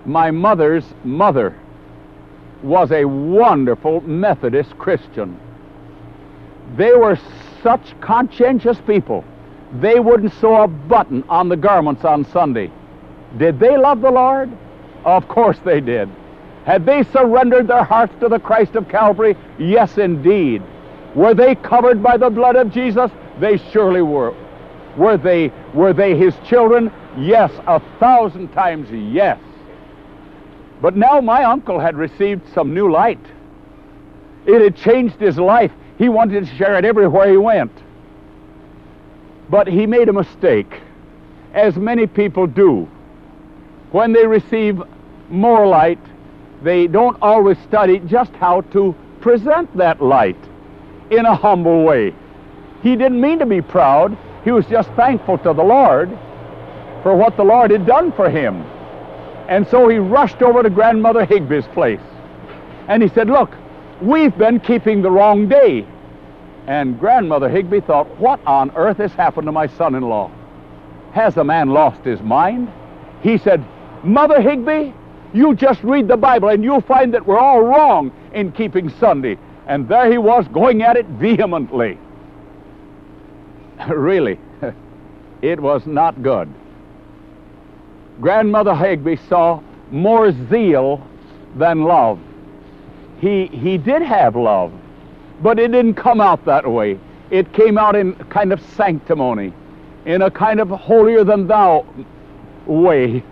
my 0.05 0.31
mother's 0.31 0.85
mother, 1.05 1.59
was 2.63 2.93
a 2.93 3.07
wonderful 3.07 4.03
Methodist 4.03 4.77
Christian. 4.77 5.41
They 6.77 6.93
were 6.93 7.19
such 7.63 7.99
conscientious 8.01 8.79
people. 8.87 9.25
They 9.81 10.01
wouldn't 10.01 10.35
sew 10.35 10.63
a 10.63 10.69
button 10.69 11.25
on 11.29 11.49
the 11.49 11.57
garments 11.57 12.05
on 12.05 12.25
Sunday. 12.27 12.71
Did 13.39 13.59
they 13.59 13.79
love 13.79 14.03
the 14.03 14.11
Lord? 14.11 14.51
Of 15.05 15.29
course 15.29 15.59
they 15.65 15.81
did. 15.81 16.11
Had 16.65 16.87
they 16.87 17.03
surrendered 17.05 17.69
their 17.69 17.85
hearts 17.85 18.13
to 18.21 18.29
the 18.29 18.39
Christ 18.39 18.75
of 18.77 18.89
Calvary? 18.89 19.37
Yes, 19.59 19.99
indeed. 19.99 20.63
Were 21.15 21.35
they 21.35 21.55
covered 21.55 22.03
by 22.03 22.17
the 22.17 22.31
blood 22.31 22.57
of 22.57 22.73
Jesus? 22.73 23.11
They 23.41 23.57
surely 23.73 24.03
were. 24.03 24.35
Were 24.97 25.17
they, 25.17 25.53
were 25.75 25.93
they 25.93 26.17
his 26.17 26.35
children? 26.47 26.93
Yes, 27.19 27.51
a 27.67 27.81
thousand 27.99 28.53
times 28.53 28.91
yes. 28.91 29.41
But 30.81 30.97
now 30.97 31.21
my 31.21 31.45
uncle 31.45 31.79
had 31.79 31.97
received 31.97 32.43
some 32.55 32.75
new 32.75 32.91
light. 32.91 33.21
It 34.47 34.61
had 34.61 34.77
changed 34.77 35.17
his 35.17 35.39
life. 35.39 35.73
He 35.99 36.09
wanted 36.09 36.47
to 36.47 36.57
share 36.57 36.77
it 36.77 36.85
everywhere 36.85 37.31
he 37.31 37.37
went. 37.37 37.73
But 39.51 39.67
he 39.67 39.87
made 39.87 40.09
a 40.09 40.13
mistake, 40.13 40.81
as 41.53 41.77
many 41.77 42.07
people 42.07 42.47
do. 42.47 42.89
When 43.91 44.13
they 44.13 44.27
receive 44.27 44.83
more 45.29 45.67
light, 45.67 45.99
they 46.63 46.87
don't 46.87 47.17
always 47.23 47.59
study 47.61 48.01
just 48.01 48.33
how 48.33 48.61
to 48.73 48.95
present 49.21 49.75
that 49.77 50.03
light 50.03 50.39
in 51.11 51.27
a 51.27 51.35
humble 51.35 51.85
way. 51.85 52.15
He 52.83 52.97
didn't 52.97 53.21
mean 53.21 53.39
to 53.39 53.47
be 53.47 53.61
proud. 53.61 54.17
He 54.45 54.53
was 54.53 54.67
just 54.67 54.89
thankful 54.91 55.39
to 55.39 55.53
the 55.53 55.63
Lord 55.63 56.09
for 57.03 57.15
what 57.17 57.37
the 57.37 57.45
Lord 57.45 57.71
had 57.71 57.87
done 57.87 58.13
for 58.13 58.31
him. 58.31 58.63
And 59.49 59.67
so 59.69 59.89
he 59.89 59.99
rushed 59.99 60.43
over 60.43 60.63
to 60.63 60.71
Grandmother 60.71 61.25
Higby's 61.25 61.67
place. 61.69 62.01
And 62.89 63.03
he 63.03 63.09
said, 63.09 63.29
Look, 63.29 63.51
we've 64.01 64.37
been 64.37 64.61
keeping 64.61 65.03
the 65.03 65.11
wrong 65.11 65.49
day. 65.49 65.87
And 66.67 66.99
Grandmother 67.01 67.49
Higby 67.49 67.81
thought, 67.81 68.07
What 68.19 68.45
on 68.47 68.71
earth 68.77 68.99
has 68.99 69.13
happened 69.13 69.47
to 69.47 69.53
my 69.53 69.67
son 69.67 69.95
in 69.95 70.03
law? 70.03 70.31
Has 71.13 71.35
the 71.35 71.45
man 71.45 71.71
lost 71.71 72.05
his 72.05 72.21
mind? 72.21 72.71
He 73.23 73.39
said, 73.39 73.65
Mother 74.05 74.41
Higby, 74.41 74.95
you 75.33 75.55
just 75.55 75.83
read 75.83 76.09
the 76.09 76.17
Bible 76.17 76.49
and 76.49 76.65
you'll 76.65 76.81
find 76.81 77.15
that 77.15 77.27
we're 77.27 77.39
all 77.39 77.63
wrong 77.63 78.13
in 78.35 78.53
keeping 78.53 78.91
Sunday. 78.99 79.39
And 79.67 79.89
there 79.89 80.11
he 80.11 80.19
was 80.19 80.47
going 80.49 80.83
at 80.83 80.97
it 80.97 81.07
vehemently. 81.07 81.99
really, 83.89 84.39
it 85.43 85.61
was 85.61 85.87
not 85.87 86.23
good. 86.23 86.53
Grandmother 88.21 88.75
Higby 88.75 89.17
saw 89.29 89.61
more 89.91 90.33
zeal 90.49 91.07
than 91.57 91.83
love. 91.85 92.19
He, 93.21 93.47
he 93.47 93.79
did 93.79 94.03
have 94.03 94.37
love, 94.37 94.73
but 95.43 95.59
it 95.59 95.73
didn't 95.73 95.95
come 95.95 96.21
out 96.21 96.45
that 96.47 96.71
way. 96.71 96.99
It 97.31 97.53
came 97.53 97.79
out 97.79 97.95
in 97.97 98.15
kind 98.31 98.53
of 98.53 98.61
sanctimony. 98.77 99.53
in 100.07 100.23
a 100.23 100.31
kind 100.31 100.61
of 100.61 100.69
holier 100.71 101.25
than 101.25 101.47
thou 101.47 101.87
way. 102.67 103.23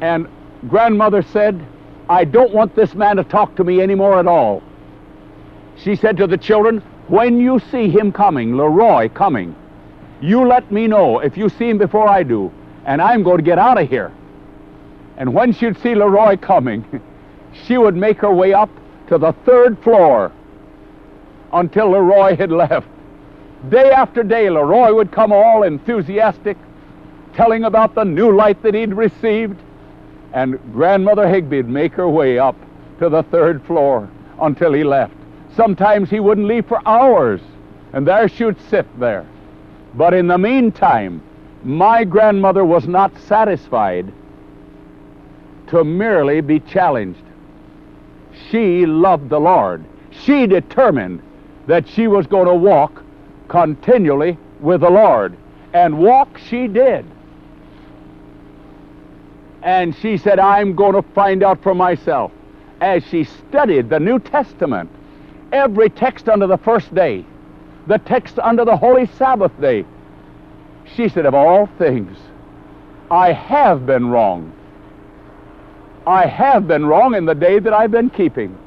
And 0.00 0.28
grandmother 0.68 1.22
said, 1.22 1.66
I 2.08 2.24
don't 2.24 2.52
want 2.52 2.74
this 2.74 2.94
man 2.94 3.16
to 3.16 3.24
talk 3.24 3.56
to 3.56 3.64
me 3.64 3.80
anymore 3.80 4.18
at 4.18 4.26
all. 4.26 4.62
She 5.76 5.96
said 5.96 6.16
to 6.18 6.26
the 6.26 6.36
children, 6.36 6.78
When 7.08 7.40
you 7.40 7.58
see 7.70 7.88
him 7.88 8.12
coming, 8.12 8.56
Leroy 8.56 9.08
coming, 9.08 9.56
you 10.20 10.46
let 10.46 10.70
me 10.70 10.86
know 10.86 11.18
if 11.18 11.36
you 11.36 11.48
see 11.48 11.68
him 11.68 11.78
before 11.78 12.08
I 12.08 12.22
do, 12.22 12.52
and 12.84 13.02
I'm 13.02 13.22
going 13.22 13.38
to 13.38 13.42
get 13.42 13.58
out 13.58 13.80
of 13.80 13.88
here. 13.88 14.12
And 15.16 15.34
when 15.34 15.52
she'd 15.52 15.78
see 15.78 15.94
Leroy 15.94 16.36
coming, 16.36 16.84
she 17.64 17.78
would 17.78 17.96
make 17.96 18.18
her 18.18 18.32
way 18.32 18.52
up 18.52 18.70
to 19.08 19.18
the 19.18 19.32
third 19.44 19.82
floor 19.82 20.32
until 21.52 21.90
Leroy 21.90 22.36
had 22.36 22.50
left. 22.50 22.88
Day 23.68 23.90
after 23.90 24.22
day, 24.22 24.48
Leroy 24.50 24.92
would 24.94 25.12
come 25.12 25.32
all 25.32 25.62
enthusiastic, 25.62 26.56
telling 27.34 27.64
about 27.64 27.94
the 27.94 28.04
new 28.04 28.34
light 28.34 28.62
that 28.62 28.74
he'd 28.74 28.94
received. 28.94 29.60
And 30.32 30.58
Grandmother 30.72 31.26
Higbie'd 31.26 31.68
make 31.68 31.92
her 31.94 32.08
way 32.08 32.38
up 32.38 32.56
to 32.98 33.08
the 33.08 33.22
third 33.24 33.62
floor 33.64 34.08
until 34.40 34.72
he 34.72 34.84
left. 34.84 35.14
Sometimes 35.54 36.08
he 36.08 36.20
wouldn't 36.20 36.46
leave 36.46 36.66
for 36.66 36.80
hours, 36.86 37.40
and 37.92 38.06
there 38.06 38.28
she'd 38.28 38.60
sit 38.70 38.86
there. 38.98 39.26
But 39.94 40.14
in 40.14 40.26
the 40.26 40.38
meantime, 40.38 41.22
my 41.62 42.04
grandmother 42.04 42.64
was 42.64 42.88
not 42.88 43.16
satisfied 43.18 44.12
to 45.68 45.84
merely 45.84 46.40
be 46.40 46.60
challenged. 46.60 47.22
She 48.50 48.86
loved 48.86 49.28
the 49.28 49.40
Lord. 49.40 49.84
She 50.10 50.46
determined 50.46 51.22
that 51.66 51.88
she 51.88 52.08
was 52.08 52.26
going 52.26 52.46
to 52.46 52.54
walk 52.54 53.02
continually 53.48 54.38
with 54.60 54.80
the 54.80 54.90
Lord. 54.90 55.36
And 55.72 55.98
walk 55.98 56.38
she 56.38 56.66
did. 56.68 57.04
And 59.62 59.94
she 59.96 60.16
said, 60.16 60.38
I'm 60.38 60.74
going 60.74 60.94
to 60.94 61.02
find 61.12 61.42
out 61.42 61.62
for 61.62 61.74
myself. 61.74 62.32
As 62.80 63.04
she 63.06 63.24
studied 63.24 63.90
the 63.90 64.00
New 64.00 64.18
Testament, 64.18 64.90
every 65.52 65.88
text 65.88 66.28
under 66.28 66.46
the 66.46 66.58
first 66.58 66.92
day, 66.94 67.24
the 67.86 67.98
text 67.98 68.38
under 68.38 68.64
the 68.64 68.76
Holy 68.76 69.06
Sabbath 69.06 69.52
day, 69.60 69.84
she 70.96 71.08
said, 71.08 71.26
Of 71.26 71.34
all 71.34 71.66
things, 71.78 72.18
I 73.10 73.32
have 73.32 73.86
been 73.86 74.08
wrong. 74.08 74.52
I 76.06 76.26
have 76.26 76.66
been 76.66 76.86
wrong 76.86 77.14
in 77.14 77.24
the 77.24 77.34
day 77.34 77.60
that 77.60 77.72
I've 77.72 77.92
been 77.92 78.10
keeping. 78.10 78.58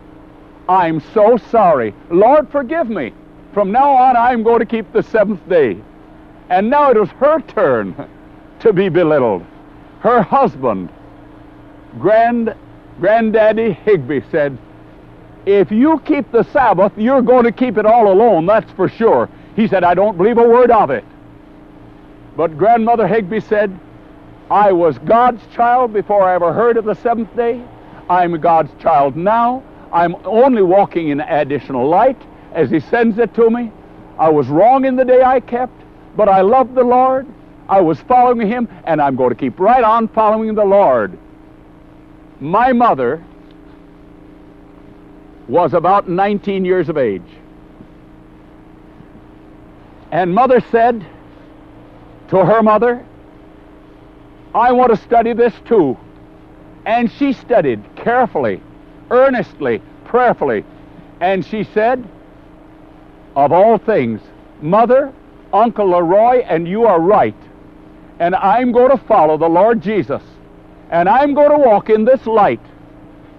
I'm 0.70 1.02
so 1.14 1.38
sorry. 1.38 1.94
Lord, 2.10 2.50
forgive 2.50 2.90
me. 2.90 3.14
From 3.54 3.72
now 3.72 3.92
on, 3.92 4.16
I'm 4.16 4.44
going 4.44 4.60
to 4.60 4.66
keep 4.66 4.92
the 4.94 5.04
seventh 5.04 5.48
day. 5.50 5.78
And 6.50 6.70
now 6.70 6.92
it 6.92 6.98
was 6.98 7.10
her 7.10 7.42
turn 7.42 7.96
to 8.62 8.72
be 8.72 8.88
belittled. 8.88 9.46
Her 10.06 10.22
husband, 10.22 10.90
Grand, 12.00 12.54
Granddaddy 13.00 13.74
Higby, 13.74 14.22
said, 14.30 14.56
If 15.48 15.72
you 15.72 16.00
keep 16.06 16.32
the 16.32 16.44
Sabbath, 16.44 16.92
you're 16.96 17.24
going 17.24 17.46
to 17.46 17.52
keep 17.52 17.76
it 17.80 17.88
all 17.88 18.14
alone, 18.14 18.46
that's 18.46 18.72
for 18.74 18.88
sure. 18.88 19.28
He 19.56 19.68
said, 19.68 19.84
I 19.84 19.96
don't 19.96 20.16
believe 20.16 20.38
a 20.38 20.48
word 20.48 20.70
of 20.70 20.92
it. 20.92 21.04
But 22.38 22.56
Grandmother 22.56 23.08
Higby 23.08 23.40
said, 23.40 23.80
I 24.52 24.74
was 24.74 25.00
God's 25.00 25.42
child 25.56 25.92
before 25.92 26.22
I 26.22 26.36
ever 26.36 26.54
heard 26.54 26.78
of 26.78 26.86
the 26.86 26.94
seventh 26.94 27.36
day. 27.36 27.66
I'm 28.08 28.40
God's 28.40 28.80
child 28.80 29.16
now. 29.16 29.64
I'm 29.92 30.16
only 30.24 30.62
walking 30.62 31.10
in 31.10 31.20
additional 31.20 31.90
light 31.90 32.22
as 32.54 32.70
He 32.70 32.80
sends 32.80 33.18
it 33.18 33.34
to 33.34 33.50
me. 33.50 33.72
I 34.20 34.30
was 34.30 34.50
wrong 34.50 34.86
in 34.86 34.98
the 34.98 35.06
day 35.06 35.24
I 35.24 35.40
kept, 35.40 35.82
but 36.16 36.30
I 36.30 36.42
loved 36.42 36.76
the 36.76 36.84
Lord. 36.84 37.26
I 37.68 37.82
was 37.82 38.00
following 38.02 38.48
Him, 38.48 38.68
and 38.86 39.02
I'm 39.02 39.16
going 39.16 39.30
to 39.30 39.36
keep 39.36 39.60
right 39.60 39.84
on 39.84 40.08
following 40.10 40.54
the 40.56 40.66
Lord. 40.66 41.18
My 42.40 42.74
mother 42.74 43.24
was 45.48 45.74
about 45.74 46.10
19 46.10 46.66
years 46.66 46.90
of 46.90 46.98
age. 46.98 47.22
And 50.12 50.34
mother 50.34 50.64
said 50.72 51.06
to 52.30 52.46
her 52.46 52.62
mother, 52.64 53.06
I 54.54 54.72
want 54.72 54.92
to 54.92 54.98
study 54.98 55.34
this 55.34 55.54
too. 55.66 55.98
And 56.86 57.12
she 57.12 57.34
studied 57.34 57.84
carefully, 57.96 58.62
earnestly, 59.12 59.82
prayerfully. 60.06 60.64
And 61.20 61.46
she 61.46 61.64
said, 61.64 62.08
Of 63.36 63.52
all 63.52 63.78
things, 63.78 64.22
Mother, 64.62 65.12
Uncle 65.52 65.90
Leroy, 65.90 66.44
and 66.44 66.68
you 66.68 66.86
are 66.86 67.00
right. 67.00 67.36
And 68.20 68.36
I'm 68.36 68.72
going 68.72 68.92
to 68.92 69.04
follow 69.06 69.38
the 69.38 69.48
Lord 69.48 69.82
Jesus. 69.82 70.22
And 70.90 71.10
I'm 71.10 71.34
going 71.34 71.52
to 71.52 71.58
walk 71.58 71.90
in 71.90 72.06
this 72.06 72.26
light. 72.26 72.62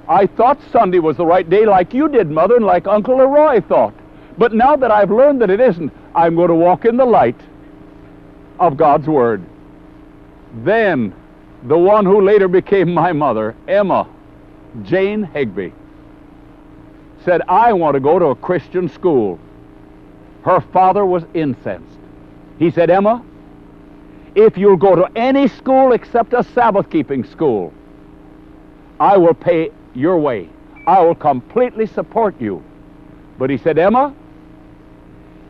I 0.08 0.26
thought 0.26 0.58
Sunday 0.70 0.98
was 0.98 1.16
the 1.16 1.26
right 1.26 1.48
day, 1.48 1.66
like 1.66 1.94
you 1.94 2.08
did, 2.08 2.30
Mother, 2.30 2.56
and 2.56 2.64
like 2.64 2.86
Uncle 2.86 3.18
Leroy 3.18 3.60
thought. 3.60 3.94
But 4.38 4.52
now 4.52 4.76
that 4.76 4.90
I've 4.90 5.10
learned 5.10 5.40
that 5.40 5.50
it 5.50 5.60
isn't, 5.60 5.92
I'm 6.14 6.36
going 6.36 6.48
to 6.48 6.54
walk 6.54 6.84
in 6.84 6.96
the 6.96 7.04
light 7.04 7.40
of 8.60 8.76
God's 8.76 9.06
Word. 9.06 9.42
Then, 10.62 11.14
the 11.64 11.78
one 11.78 12.04
who 12.04 12.20
later 12.20 12.48
became 12.48 12.92
my 12.92 13.12
mother, 13.12 13.54
Emma 13.66 14.08
Jane 14.82 15.24
Higbie, 15.24 15.72
said, 17.24 17.42
I 17.48 17.72
want 17.72 17.94
to 17.94 18.00
go 18.00 18.18
to 18.18 18.26
a 18.26 18.34
Christian 18.36 18.88
school. 18.88 19.38
Her 20.44 20.60
father 20.60 21.04
was 21.04 21.24
incensed. 21.34 21.98
He 22.58 22.70
said, 22.70 22.90
Emma, 22.90 23.24
if 24.36 24.58
you'll 24.58 24.76
go 24.76 24.94
to 24.94 25.10
any 25.16 25.48
school 25.48 25.92
except 25.92 26.34
a 26.34 26.44
Sabbath 26.44 26.90
keeping 26.90 27.24
school, 27.24 27.72
I 29.00 29.16
will 29.16 29.34
pay 29.34 29.70
your 29.94 30.18
way. 30.18 30.50
I 30.86 31.00
will 31.00 31.14
completely 31.14 31.86
support 31.86 32.38
you. 32.38 32.62
But 33.38 33.48
he 33.48 33.56
said, 33.56 33.78
Emma, 33.78 34.14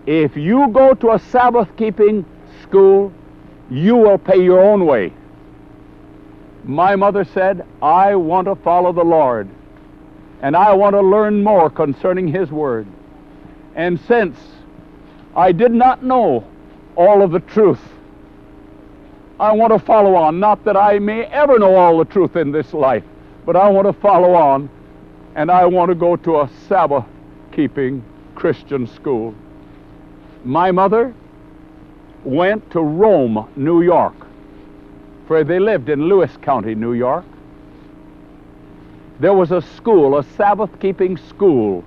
if 0.07 0.37
you 0.37 0.69
go 0.69 0.95
to 0.95 1.13
a 1.13 1.19
Sabbath 1.19 1.69
keeping 1.77 2.25
school, 2.63 3.13
you 3.69 3.97
will 3.97 4.19
pay 4.19 4.41
your 4.43 4.61
own 4.61 4.87
way. 4.87 5.13
My 6.63 6.95
mother 6.95 7.25
said, 7.25 7.67
I 7.83 8.15
want 8.15 8.47
to 8.47 8.55
follow 8.55 8.93
the 8.93 9.05
Lord, 9.05 9.49
and 10.43 10.57
I 10.57 10.73
want 10.75 10.95
to 10.95 11.01
learn 11.01 11.43
more 11.43 11.71
concerning 11.71 12.29
His 12.29 12.53
Word. 12.53 12.87
And 13.75 14.01
since 14.07 14.39
I 15.35 15.51
did 15.51 15.73
not 15.73 16.05
know 16.05 16.45
all 16.95 17.23
of 17.23 17.33
the 17.33 17.41
truth, 17.41 17.81
I 19.39 19.53
want 19.53 19.73
to 19.73 19.79
follow 19.79 20.15
on. 20.15 20.41
Not 20.41 20.65
that 20.65 20.77
I 20.77 20.99
may 20.99 21.25
ever 21.25 21.59
know 21.59 21.75
all 21.75 21.99
the 21.99 22.07
truth 22.07 22.37
in 22.37 22.53
this 22.53 22.73
life, 22.73 23.05
but 23.45 23.55
I 23.55 23.69
want 23.69 23.87
to 23.87 23.93
follow 23.93 24.35
on, 24.35 24.71
and 25.35 25.51
I 25.51 25.67
want 25.67 25.91
to 25.91 25.95
go 25.95 26.17
to 26.17 26.41
a 26.41 26.51
Sabbath 26.69 27.05
keeping 27.53 28.03
Christian 28.35 28.87
school. 28.87 29.35
My 30.45 30.71
mother 30.71 31.15
went 32.25 32.71
to 32.71 32.81
Rome, 32.81 33.49
New 33.57 33.83
York, 33.83 34.15
for 35.27 35.45
they 35.45 35.59
lived 35.59 35.89
in 35.91 36.09
Lewis 36.09 36.37
County, 36.39 36.75
New 36.75 36.95
York. 36.95 37.25
There 39.21 39.35
was 39.35 39.53
a 39.53 39.61
school, 39.61 40.19
a 40.19 40.25
Sabbath 40.37 40.71
keeping 40.81 41.17
school, 41.17 41.85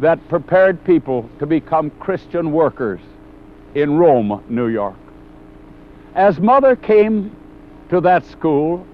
that 0.00 0.26
prepared 0.28 0.82
people 0.84 1.28
to 1.38 1.46
become 1.46 1.90
Christian 1.90 2.50
workers 2.50 3.00
in 3.74 3.96
Rome, 3.96 4.42
New 4.48 4.66
York. 4.66 4.96
As 6.14 6.38
mother 6.38 6.76
came 6.76 7.34
to 7.90 8.00
that 8.00 8.24
school, 8.24 8.86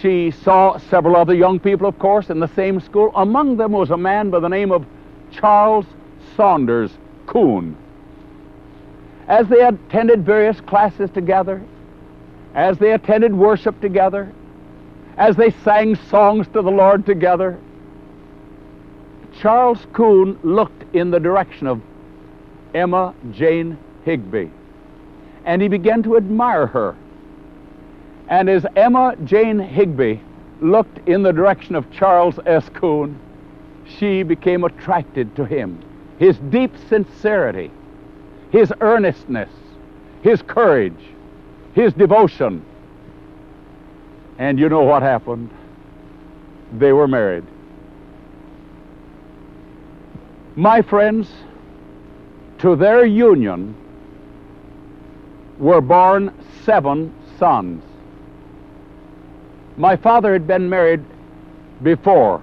she 0.00 0.30
saw 0.30 0.78
several 0.78 1.16
other 1.16 1.34
young 1.34 1.58
people, 1.58 1.86
of 1.86 1.98
course, 1.98 2.30
in 2.30 2.40
the 2.40 2.48
same 2.48 2.80
school. 2.80 3.12
Among 3.14 3.56
them 3.56 3.72
was 3.72 3.90
a 3.90 3.96
man 3.96 4.30
by 4.30 4.40
the 4.40 4.48
name 4.48 4.72
of 4.72 4.84
Charles 5.30 5.86
Saunders 6.36 6.90
Coon 7.26 7.76
as 9.28 9.46
they 9.48 9.60
attended 9.60 10.24
various 10.24 10.58
classes 10.62 11.10
together, 11.10 11.62
as 12.54 12.78
they 12.78 12.92
attended 12.92 13.34
worship 13.34 13.78
together, 13.80 14.32
as 15.18 15.36
they 15.36 15.50
sang 15.50 15.94
songs 15.94 16.46
to 16.48 16.62
the 16.62 16.70
Lord 16.70 17.04
together, 17.04 17.58
Charles 19.38 19.86
Coon 19.92 20.38
looked 20.42 20.82
in 20.94 21.10
the 21.10 21.20
direction 21.20 21.66
of 21.66 21.82
Emma 22.74 23.14
Jane 23.30 23.78
Higbie, 24.04 24.50
and 25.48 25.62
he 25.62 25.68
began 25.68 26.02
to 26.02 26.18
admire 26.18 26.66
her. 26.66 26.94
And 28.28 28.50
as 28.50 28.66
Emma 28.76 29.16
Jane 29.24 29.58
Higbie 29.58 30.20
looked 30.60 31.08
in 31.08 31.22
the 31.22 31.32
direction 31.32 31.74
of 31.74 31.90
Charles 31.90 32.38
S. 32.44 32.68
Coon, 32.68 33.18
she 33.86 34.22
became 34.22 34.64
attracted 34.64 35.34
to 35.36 35.46
him. 35.46 35.82
His 36.18 36.36
deep 36.50 36.74
sincerity, 36.90 37.70
his 38.50 38.70
earnestness, 38.82 39.48
his 40.20 40.42
courage, 40.42 41.00
his 41.72 41.94
devotion. 41.94 42.62
And 44.36 44.58
you 44.58 44.68
know 44.68 44.82
what 44.82 45.02
happened? 45.02 45.48
They 46.74 46.92
were 46.92 47.08
married. 47.08 47.44
My 50.56 50.82
friends, 50.82 51.30
to 52.58 52.76
their 52.76 53.06
union, 53.06 53.74
were 55.58 55.80
born 55.80 56.32
seven 56.64 57.14
sons. 57.38 57.82
My 59.76 59.96
father 59.96 60.32
had 60.32 60.46
been 60.46 60.68
married 60.68 61.04
before, 61.82 62.42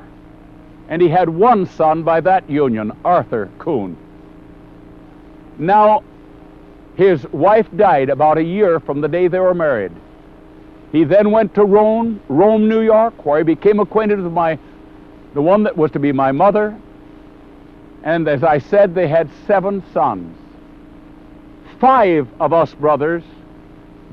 and 0.90 1.02
he 1.02 1.10
had 1.10 1.30
one 1.30 1.66
son 1.66 2.04
by 2.04 2.22
that 2.22 2.50
union, 2.50 2.92
Arthur 3.04 3.50
Coon. 3.60 3.98
Now, 5.58 6.04
his 6.96 7.26
wife 7.28 7.68
died 7.76 8.10
about 8.10 8.38
a 8.38 8.44
year 8.44 8.80
from 8.80 9.02
the 9.02 9.08
day 9.08 9.28
they 9.28 9.40
were 9.40 9.54
married. 9.54 9.92
He 10.92 11.04
then 11.04 11.32
went 11.32 11.54
to 11.56 11.66
Rome, 11.66 12.22
Rome, 12.30 12.70
New 12.70 12.82
York, 12.82 13.26
where 13.26 13.40
he 13.40 13.44
became 13.44 13.80
acquainted 13.80 14.22
with 14.22 14.32
my, 14.32 14.58
the 15.34 15.42
one 15.42 15.64
that 15.64 15.76
was 15.76 15.92
to 15.92 16.00
be 16.00 16.14
my 16.14 16.32
mother. 16.32 16.80
And 18.04 18.28
as 18.28 18.44
I 18.44 18.60
said, 18.60 18.96
they 18.96 19.08
had 19.08 19.30
seven 19.46 19.84
sons. 19.92 20.38
Five 21.86 22.28
of 22.40 22.52
us 22.52 22.74
brothers 22.74 23.22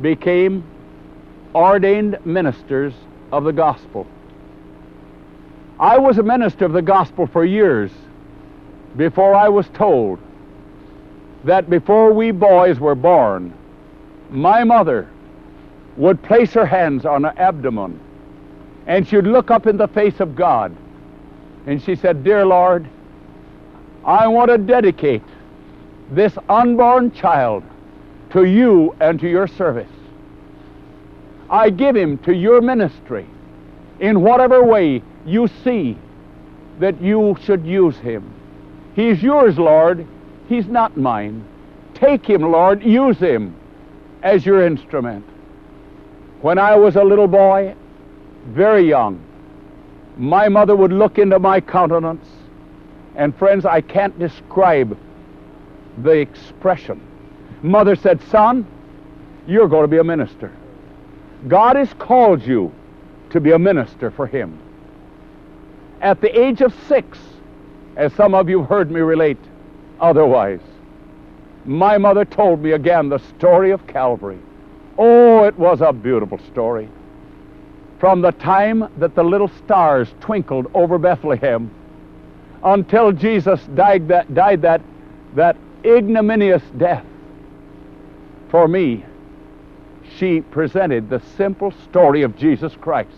became 0.02 0.62
ordained 1.54 2.18
ministers 2.26 2.92
of 3.32 3.44
the 3.44 3.52
gospel. 3.54 4.06
I 5.80 5.96
was 5.96 6.18
a 6.18 6.22
minister 6.22 6.66
of 6.66 6.74
the 6.74 6.82
gospel 6.82 7.26
for 7.26 7.46
years 7.46 7.90
before 8.98 9.34
I 9.34 9.48
was 9.48 9.66
told 9.68 10.18
that 11.44 11.70
before 11.70 12.12
we 12.12 12.30
boys 12.30 12.78
were 12.78 12.94
born, 12.94 13.54
my 14.28 14.64
mother 14.64 15.08
would 15.96 16.22
place 16.22 16.52
her 16.52 16.66
hands 16.66 17.06
on 17.06 17.24
her 17.24 17.32
abdomen 17.38 17.98
and 18.86 19.08
she'd 19.08 19.24
look 19.24 19.50
up 19.50 19.66
in 19.66 19.78
the 19.78 19.88
face 19.88 20.20
of 20.20 20.36
God 20.36 20.76
and 21.66 21.82
she 21.82 21.96
said, 21.96 22.22
Dear 22.22 22.44
Lord, 22.44 22.86
I 24.04 24.28
want 24.28 24.50
to 24.50 24.58
dedicate 24.58 25.22
this 26.14 26.36
unborn 26.48 27.10
child 27.12 27.62
to 28.30 28.44
you 28.44 28.94
and 29.00 29.18
to 29.20 29.28
your 29.28 29.46
service. 29.46 29.90
I 31.48 31.70
give 31.70 31.96
him 31.96 32.18
to 32.18 32.34
your 32.34 32.60
ministry 32.60 33.26
in 34.00 34.22
whatever 34.22 34.62
way 34.62 35.02
you 35.24 35.48
see 35.64 35.96
that 36.80 37.00
you 37.00 37.36
should 37.44 37.66
use 37.66 37.96
him. 37.98 38.34
He's 38.94 39.22
yours, 39.22 39.58
Lord. 39.58 40.06
He's 40.48 40.66
not 40.66 40.96
mine. 40.96 41.44
Take 41.94 42.26
him, 42.26 42.42
Lord. 42.42 42.82
Use 42.82 43.18
him 43.18 43.54
as 44.22 44.44
your 44.44 44.66
instrument. 44.66 45.24
When 46.40 46.58
I 46.58 46.76
was 46.76 46.96
a 46.96 47.04
little 47.04 47.28
boy, 47.28 47.74
very 48.48 48.88
young, 48.88 49.22
my 50.16 50.48
mother 50.48 50.74
would 50.74 50.92
look 50.92 51.18
into 51.18 51.38
my 51.38 51.60
countenance, 51.60 52.26
and 53.14 53.36
friends, 53.36 53.64
I 53.64 53.80
can't 53.80 54.18
describe 54.18 54.96
the 55.98 56.12
expression. 56.12 57.00
Mother 57.62 57.96
said, 57.96 58.20
Son, 58.30 58.66
you're 59.46 59.68
going 59.68 59.84
to 59.84 59.88
be 59.88 59.98
a 59.98 60.04
minister. 60.04 60.52
God 61.48 61.76
has 61.76 61.92
called 61.94 62.42
you 62.42 62.72
to 63.30 63.40
be 63.40 63.52
a 63.52 63.58
minister 63.58 64.10
for 64.10 64.26
Him. 64.26 64.58
At 66.00 66.20
the 66.20 66.38
age 66.38 66.60
of 66.60 66.74
six, 66.88 67.18
as 67.96 68.12
some 68.14 68.34
of 68.34 68.48
you 68.48 68.60
have 68.60 68.68
heard 68.68 68.90
me 68.90 69.00
relate 69.00 69.38
otherwise, 70.00 70.60
my 71.64 71.98
mother 71.98 72.24
told 72.24 72.60
me 72.60 72.72
again 72.72 73.08
the 73.08 73.18
story 73.18 73.70
of 73.70 73.86
Calvary. 73.86 74.38
Oh, 74.98 75.44
it 75.44 75.56
was 75.58 75.80
a 75.80 75.92
beautiful 75.92 76.38
story. 76.50 76.88
From 77.98 78.20
the 78.20 78.32
time 78.32 78.88
that 78.98 79.14
the 79.14 79.22
little 79.22 79.48
stars 79.64 80.12
twinkled 80.20 80.70
over 80.74 80.98
Bethlehem 80.98 81.70
until 82.64 83.12
Jesus 83.12 83.60
died 83.74 84.08
that, 84.08 84.34
died 84.34 84.62
that, 84.62 84.80
that 85.34 85.56
ignominious 85.84 86.62
death 86.76 87.04
for 88.52 88.68
me, 88.68 89.02
she 90.18 90.42
presented 90.42 91.08
the 91.08 91.20
simple 91.38 91.70
story 91.70 92.20
of 92.20 92.36
Jesus 92.36 92.76
Christ. 92.76 93.08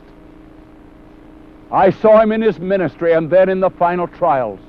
I 1.73 1.91
saw 1.91 2.21
him 2.21 2.31
in 2.31 2.41
his 2.41 2.61
ministry 2.61 3.15
and 3.15 3.29
then 3.29 3.49
in 3.49 3.59
the 3.59 3.71
final 3.71 4.07
trials. 4.07 4.61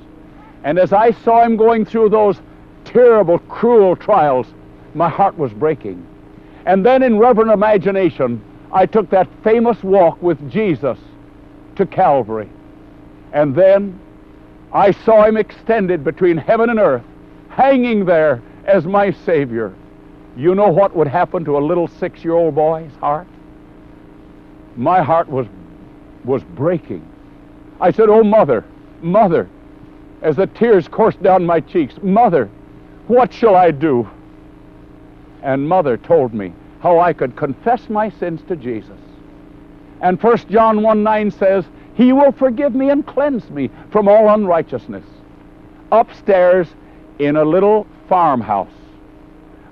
And 0.64 0.80
as 0.80 0.92
I 0.92 1.12
saw 1.12 1.44
him 1.44 1.56
going 1.56 1.86
through 1.86 2.10
those 2.10 2.42
terrible, 2.84 3.38
cruel 3.38 3.96
trials, 3.96 4.48
my 4.96 5.08
heart 5.08 5.38
was 5.38 5.54
breaking. 5.54 6.04
And 6.66 6.84
then 6.84 7.04
in 7.04 7.20
reverent 7.20 7.52
imagination, 7.52 8.44
I 8.72 8.88
took 8.88 9.12
that 9.12 9.30
famous 9.44 9.84
walk 9.84 10.20
with 10.20 10.50
Jesus 10.50 10.98
to 11.76 11.86
Calvary. 11.86 12.50
And 13.34 13.54
then 13.54 14.00
I 14.74 14.90
saw 14.90 15.26
him 15.26 15.38
extended 15.38 16.04
between 16.04 16.38
heaven 16.38 16.72
and 16.72 16.80
earth, 16.80 17.06
hanging 17.56 18.04
there 18.06 18.42
as 18.66 18.86
my 18.86 19.12
Savior. 19.12 19.74
You 20.36 20.54
know 20.56 20.68
what 20.68 20.96
would 20.96 21.08
happen 21.08 21.46
to 21.46 21.58
a 21.58 21.60
little 21.60 21.88
six 21.88 22.24
year 22.24 22.34
old 22.34 22.56
boy's 22.56 22.94
heart? 23.00 23.28
My 24.76 25.02
heart 25.02 25.30
was, 25.30 25.48
was 26.26 26.44
breaking. 26.44 27.08
I 27.80 27.92
said, 27.92 28.10
Oh, 28.10 28.24
mother, 28.24 28.66
mother, 29.02 29.50
as 30.22 30.36
the 30.36 30.48
tears 30.48 30.88
coursed 30.90 31.24
down 31.24 31.46
my 31.46 31.62
cheeks, 31.62 31.96
Mother, 32.02 32.50
what 33.08 33.32
shall 33.32 33.56
I 33.56 33.72
do? 33.72 34.10
And 35.42 35.70
mother 35.70 35.96
told 35.98 36.34
me 36.34 36.54
how 36.82 37.00
I 37.00 37.14
could 37.14 37.36
confess 37.38 37.90
my 37.90 38.10
sins 38.10 38.42
to 38.48 38.56
Jesus. 38.56 39.00
And 40.02 40.22
1 40.22 40.38
John 40.50 40.82
1 40.82 41.04
9 41.04 41.32
says, 41.32 41.66
He 41.96 42.12
will 42.12 42.34
forgive 42.34 42.76
me 42.76 42.90
and 42.90 43.06
cleanse 43.06 43.50
me 43.50 43.70
from 43.92 44.10
all 44.10 44.34
unrighteousness. 44.34 45.06
Upstairs 45.92 46.68
in 47.20 47.36
a 47.36 47.44
little 47.44 47.88
farmhouse, 48.08 48.72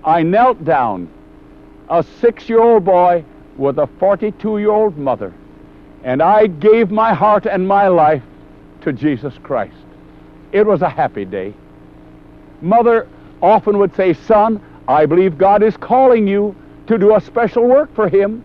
I 0.04 0.24
knelt 0.24 0.64
down, 0.64 1.10
a 1.90 2.04
six 2.22 2.50
year 2.50 2.62
old 2.62 2.86
boy 2.86 3.24
with 3.58 3.78
a 3.78 3.88
42 4.00 4.60
year 4.60 4.72
old 4.72 4.98
mother, 4.98 5.34
and 6.04 6.22
I 6.22 6.48
gave 6.48 6.92
my 6.92 7.14
heart 7.14 7.46
and 7.46 7.68
my 7.68 7.88
life 7.88 8.24
to 8.82 8.92
Jesus 8.92 9.34
Christ. 9.44 9.76
It 10.52 10.66
was 10.66 10.82
a 10.82 10.90
happy 10.90 11.26
day. 11.26 11.54
Mother 12.62 13.08
often 13.42 13.78
would 13.78 13.96
say, 13.96 14.14
Son, 14.14 14.62
I 14.88 15.06
believe 15.06 15.38
God 15.38 15.64
is 15.64 15.76
calling 15.78 16.28
you 16.28 16.56
to 16.88 16.98
do 16.98 17.16
a 17.16 17.22
special 17.22 17.66
work 17.66 17.94
for 17.96 18.10
Him. 18.10 18.44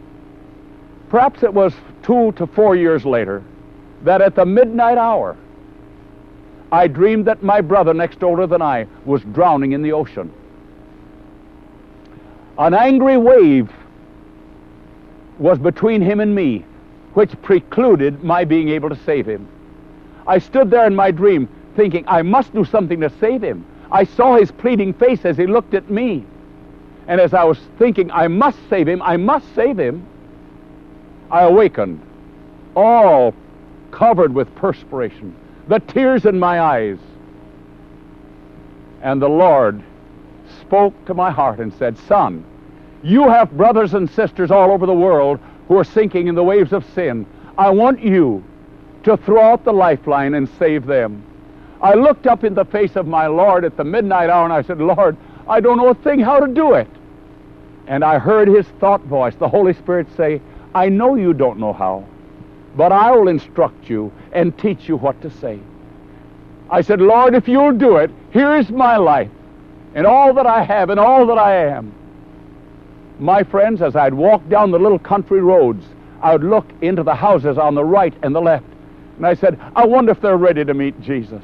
Perhaps 1.09 1.43
it 1.43 1.53
was 1.53 1.73
two 2.03 2.33
to 2.33 2.47
four 2.47 2.77
years 2.77 3.05
later 3.05 3.43
that 4.03 4.21
at 4.21 4.35
the 4.35 4.45
midnight 4.45 4.99
hour, 4.99 5.37
I 6.71 6.87
dreamed 6.87 7.27
that 7.27 7.43
my 7.43 7.61
brother 7.61 7.95
next 7.95 8.23
older 8.23 8.47
than 8.47 8.61
I 8.61 8.87
was 9.05 9.23
drowning 9.33 9.73
in 9.73 9.83
the 9.83 9.93
ocean. 9.93 10.33
An 12.59 12.75
angry 12.75 13.17
wave 13.17 13.71
was 15.39 15.59
between 15.59 16.03
him 16.03 16.21
and 16.21 16.35
me, 16.35 16.65
which 17.15 17.41
precluded 17.43 18.23
my 18.23 18.45
being 18.45 18.69
able 18.69 18.89
to 18.89 18.97
save 18.97 19.27
him. 19.27 19.49
I 20.27 20.39
stood 20.39 20.71
there 20.71 20.87
in 20.87 20.95
my 20.95 21.11
dream 21.11 21.49
thinking, 21.77 22.05
I 22.09 22.23
must 22.23 22.53
do 22.53 22.65
something 22.65 23.01
to 23.01 23.11
save 23.21 23.43
him. 23.43 23.65
I 23.91 24.05
saw 24.05 24.37
his 24.37 24.51
pleading 24.51 24.93
face 24.93 25.25
as 25.25 25.37
he 25.37 25.47
looked 25.47 25.75
at 25.75 25.89
me. 25.89 26.27
And 27.07 27.21
as 27.21 27.33
I 27.33 27.45
was 27.45 27.59
thinking, 27.79 28.11
I 28.11 28.29
must 28.29 28.59
save 28.69 28.87
him, 28.87 29.01
I 29.01 29.17
must 29.17 29.55
save 29.55 29.79
him, 29.79 30.07
I 31.31 31.43
awakened, 31.43 32.03
all 32.75 33.35
covered 33.91 34.35
with 34.35 34.55
perspiration, 34.57 35.35
the 35.69 35.79
tears 35.81 36.25
in 36.25 36.39
my 36.39 36.61
eyes. 36.61 36.99
And 39.03 39.23
the 39.23 39.29
Lord 39.29 39.83
spoke 40.61 41.05
to 41.07 41.15
my 41.15 41.31
heart 41.31 41.61
and 41.61 41.73
said, 41.75 41.97
Son, 41.99 42.45
you 43.03 43.29
have 43.29 43.57
brothers 43.57 43.95
and 43.95 44.11
sisters 44.11 44.51
all 44.51 44.73
over 44.73 44.87
the 44.87 44.95
world 44.95 45.39
who 45.69 45.79
are 45.79 45.85
sinking 45.85 46.27
in 46.27 46.35
the 46.35 46.43
waves 46.43 46.73
of 46.73 46.85
sin. 46.95 47.27
I 47.57 47.71
want 47.71 48.01
you 48.01 48.43
to 49.05 49.17
throw 49.17 49.41
out 49.41 49.65
the 49.65 49.73
lifeline 49.73 50.35
and 50.35 50.49
save 50.59 50.87
them. 50.87 51.23
I 51.81 51.95
looked 51.95 52.27
up 52.27 52.43
in 52.43 52.55
the 52.55 52.65
face 52.65 52.97
of 52.97 53.07
my 53.07 53.29
Lord 53.29 53.65
at 53.65 53.77
the 53.77 53.85
midnight 53.85 54.31
hour 54.31 54.45
and 54.45 54.53
I 54.53 54.63
said, 54.63 54.79
Lord, 54.79 55.17
I 55.47 55.61
don't 55.61 55.77
know 55.77 55.89
a 55.89 55.95
thing 55.95 56.19
how 56.19 56.41
to 56.41 56.53
do 56.53 56.75
it. 56.75 56.89
And 57.87 58.05
I 58.05 58.19
heard 58.19 58.49
his 58.49 58.67
thought 58.81 59.03
voice, 59.03 59.35
the 59.37 59.49
Holy 59.49 59.73
Spirit 59.73 60.09
say, 60.17 60.41
I 60.75 60.89
know 60.89 61.15
you 61.15 61.33
don't 61.33 61.59
know 61.59 61.73
how, 61.73 62.05
but 62.79 62.93
I 62.93 63.11
will 63.11 63.27
instruct 63.27 63.91
you 63.91 64.12
and 64.31 64.57
teach 64.57 64.88
you 64.88 64.97
what 64.97 65.21
to 65.23 65.31
say. 65.31 65.59
I 66.71 66.81
said, 66.81 67.01
Lord, 67.01 67.35
if 67.35 67.49
you'll 67.49 67.73
do 67.73 67.97
it, 67.97 68.09
here 68.33 68.57
is 68.57 68.71
my 68.71 68.97
life 68.97 69.33
and 69.97 70.07
all 70.07 70.33
that 70.35 70.47
I 70.47 70.62
have 70.62 70.88
and 70.88 71.01
all 71.01 71.27
that 71.27 71.38
I 71.38 71.57
am. 71.57 71.93
My 73.19 73.43
friends, 73.43 73.83
as 73.83 73.97
I'd 73.97 74.14
walk 74.14 74.49
down 74.49 74.71
the 74.71 74.79
little 74.79 74.99
country 75.01 75.41
roads, 75.41 75.85
I 76.23 76.31
would 76.33 76.45
look 76.45 76.67
into 76.81 77.03
the 77.03 77.17
houses 77.17 77.59
on 77.59 77.75
the 77.75 77.85
right 77.85 78.14
and 78.23 78.33
the 78.33 78.41
left, 78.41 78.67
and 79.17 79.27
I 79.27 79.35
said, 79.35 79.59
I 79.75 79.85
wonder 79.85 80.12
if 80.12 80.21
they're 80.21 80.37
ready 80.37 80.64
to 80.64 80.73
meet 80.73 81.01
Jesus. 81.01 81.43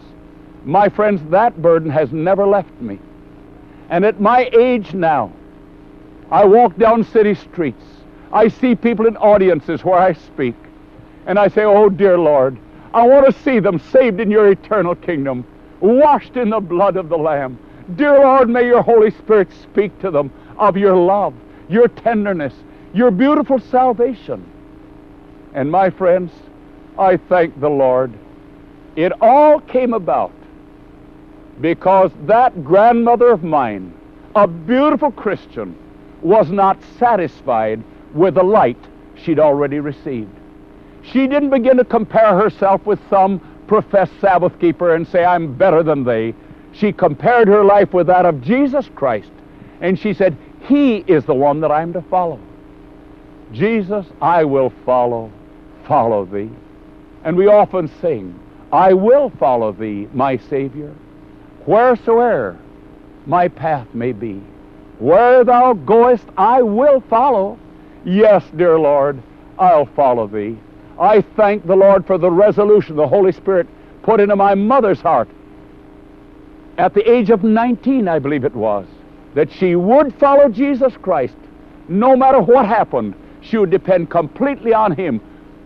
My 0.64 0.88
friends, 0.88 1.20
that 1.30 1.60
burden 1.60 1.90
has 1.90 2.12
never 2.12 2.46
left 2.46 2.80
me. 2.80 3.00
And 3.90 4.04
at 4.04 4.20
my 4.20 4.48
age 4.56 4.94
now, 4.94 5.32
I 6.30 6.44
walk 6.44 6.76
down 6.76 7.02
city 7.02 7.34
streets. 7.34 7.84
I 8.32 8.46
see 8.46 8.76
people 8.76 9.08
in 9.08 9.16
audiences 9.16 9.82
where 9.82 9.98
I 9.98 10.12
speak. 10.12 10.54
And 11.26 11.38
I 11.38 11.48
say, 11.48 11.64
Oh, 11.64 11.88
dear 11.88 12.18
Lord, 12.18 12.58
I 12.92 13.06
want 13.06 13.26
to 13.26 13.42
see 13.42 13.58
them 13.58 13.78
saved 13.78 14.20
in 14.20 14.30
your 14.30 14.50
eternal 14.50 14.94
kingdom, 14.94 15.46
washed 15.80 16.36
in 16.36 16.50
the 16.50 16.60
blood 16.60 16.96
of 16.96 17.08
the 17.08 17.18
Lamb. 17.18 17.58
Dear 17.96 18.20
Lord, 18.20 18.48
may 18.48 18.66
your 18.66 18.82
Holy 18.82 19.10
Spirit 19.10 19.48
speak 19.62 19.98
to 20.00 20.10
them 20.10 20.30
of 20.58 20.76
your 20.76 20.96
love 20.96 21.34
your 21.68 21.88
tenderness, 21.88 22.54
your 22.92 23.10
beautiful 23.10 23.58
salvation. 23.58 24.50
And 25.54 25.70
my 25.70 25.90
friends, 25.90 26.32
I 26.98 27.16
thank 27.16 27.58
the 27.60 27.70
Lord. 27.70 28.12
It 28.96 29.12
all 29.20 29.60
came 29.60 29.94
about 29.94 30.32
because 31.60 32.10
that 32.26 32.64
grandmother 32.64 33.30
of 33.30 33.44
mine, 33.44 33.92
a 34.34 34.46
beautiful 34.46 35.12
Christian, 35.12 35.76
was 36.22 36.50
not 36.50 36.78
satisfied 36.98 37.82
with 38.14 38.34
the 38.34 38.42
light 38.42 38.78
she'd 39.16 39.38
already 39.38 39.80
received. 39.80 40.34
She 41.12 41.26
didn't 41.26 41.50
begin 41.50 41.76
to 41.76 41.84
compare 41.84 42.36
herself 42.36 42.84
with 42.86 42.98
some 43.10 43.40
professed 43.66 44.12
Sabbath 44.20 44.58
keeper 44.58 44.94
and 44.94 45.06
say, 45.06 45.24
I'm 45.24 45.54
better 45.54 45.82
than 45.82 46.04
they. 46.04 46.34
She 46.72 46.92
compared 46.92 47.48
her 47.48 47.64
life 47.64 47.92
with 47.92 48.06
that 48.08 48.26
of 48.26 48.42
Jesus 48.42 48.90
Christ, 48.94 49.30
and 49.80 49.98
she 49.98 50.12
said, 50.12 50.36
He 50.62 50.98
is 51.06 51.24
the 51.24 51.34
one 51.34 51.60
that 51.60 51.70
I'm 51.70 51.92
to 51.92 52.02
follow. 52.02 52.40
Jesus, 53.52 54.06
I 54.20 54.44
will 54.44 54.72
follow, 54.84 55.30
follow 55.86 56.24
thee. 56.24 56.50
And 57.22 57.36
we 57.36 57.46
often 57.46 57.88
sing, 58.00 58.38
I 58.72 58.92
will 58.92 59.30
follow 59.30 59.72
thee, 59.72 60.08
my 60.12 60.36
Savior, 60.36 60.92
wheresoever 61.64 62.58
my 63.26 63.48
path 63.48 63.86
may 63.94 64.12
be. 64.12 64.42
Where 64.98 65.44
thou 65.44 65.74
goest, 65.74 66.24
I 66.36 66.62
will 66.62 67.00
follow. 67.02 67.58
Yes, 68.04 68.44
dear 68.56 68.78
Lord, 68.78 69.22
I'll 69.58 69.86
follow 69.86 70.26
thee. 70.26 70.58
I 70.98 71.22
thank 71.36 71.66
the 71.66 71.76
Lord 71.76 72.06
for 72.06 72.18
the 72.18 72.30
resolution 72.30 72.96
the 72.96 73.08
Holy 73.08 73.32
Spirit 73.32 73.66
put 74.02 74.20
into 74.20 74.36
my 74.36 74.54
mother's 74.54 75.00
heart 75.00 75.28
at 76.76 76.94
the 76.94 77.08
age 77.08 77.30
of 77.30 77.44
19, 77.44 78.08
I 78.08 78.18
believe 78.18 78.44
it 78.44 78.54
was, 78.54 78.86
that 79.34 79.50
she 79.52 79.76
would 79.76 80.14
follow 80.16 80.48
Jesus 80.48 80.96
Christ. 80.96 81.36
No 81.88 82.16
matter 82.16 82.40
what 82.40 82.66
happened, 82.66 83.14
she 83.40 83.58
would 83.58 83.70
depend 83.70 84.10
completely 84.10 84.74
on 84.74 84.92
Him 84.92 85.20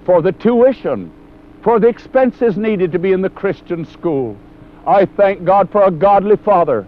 for 0.04 0.20
the 0.20 0.32
tuition, 0.32 1.12
for 1.62 1.80
the 1.80 1.88
expenses 1.88 2.56
needed 2.56 2.92
to 2.92 2.98
be 2.98 3.12
in 3.12 3.22
the 3.22 3.30
Christian 3.30 3.84
school. 3.86 4.36
I 4.86 5.06
thank 5.06 5.44
God 5.44 5.70
for 5.70 5.84
a 5.84 5.90
godly 5.90 6.36
father 6.36 6.86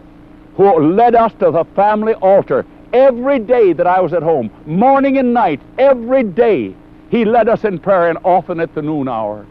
who 0.56 0.92
led 0.92 1.14
us 1.14 1.32
to 1.34 1.50
the 1.50 1.64
family 1.76 2.14
altar 2.14 2.66
every 2.92 3.38
day 3.38 3.72
that 3.72 3.86
I 3.86 4.00
was 4.00 4.12
at 4.12 4.22
home, 4.22 4.50
morning 4.66 5.18
and 5.18 5.32
night, 5.32 5.60
every 5.78 6.24
day. 6.24 6.74
He 7.10 7.24
led 7.24 7.48
us 7.48 7.64
in 7.64 7.78
prayer 7.78 8.08
and 8.08 8.18
often 8.24 8.60
at 8.60 8.74
the 8.74 8.82
noon 8.82 9.08
hour. 9.08 9.46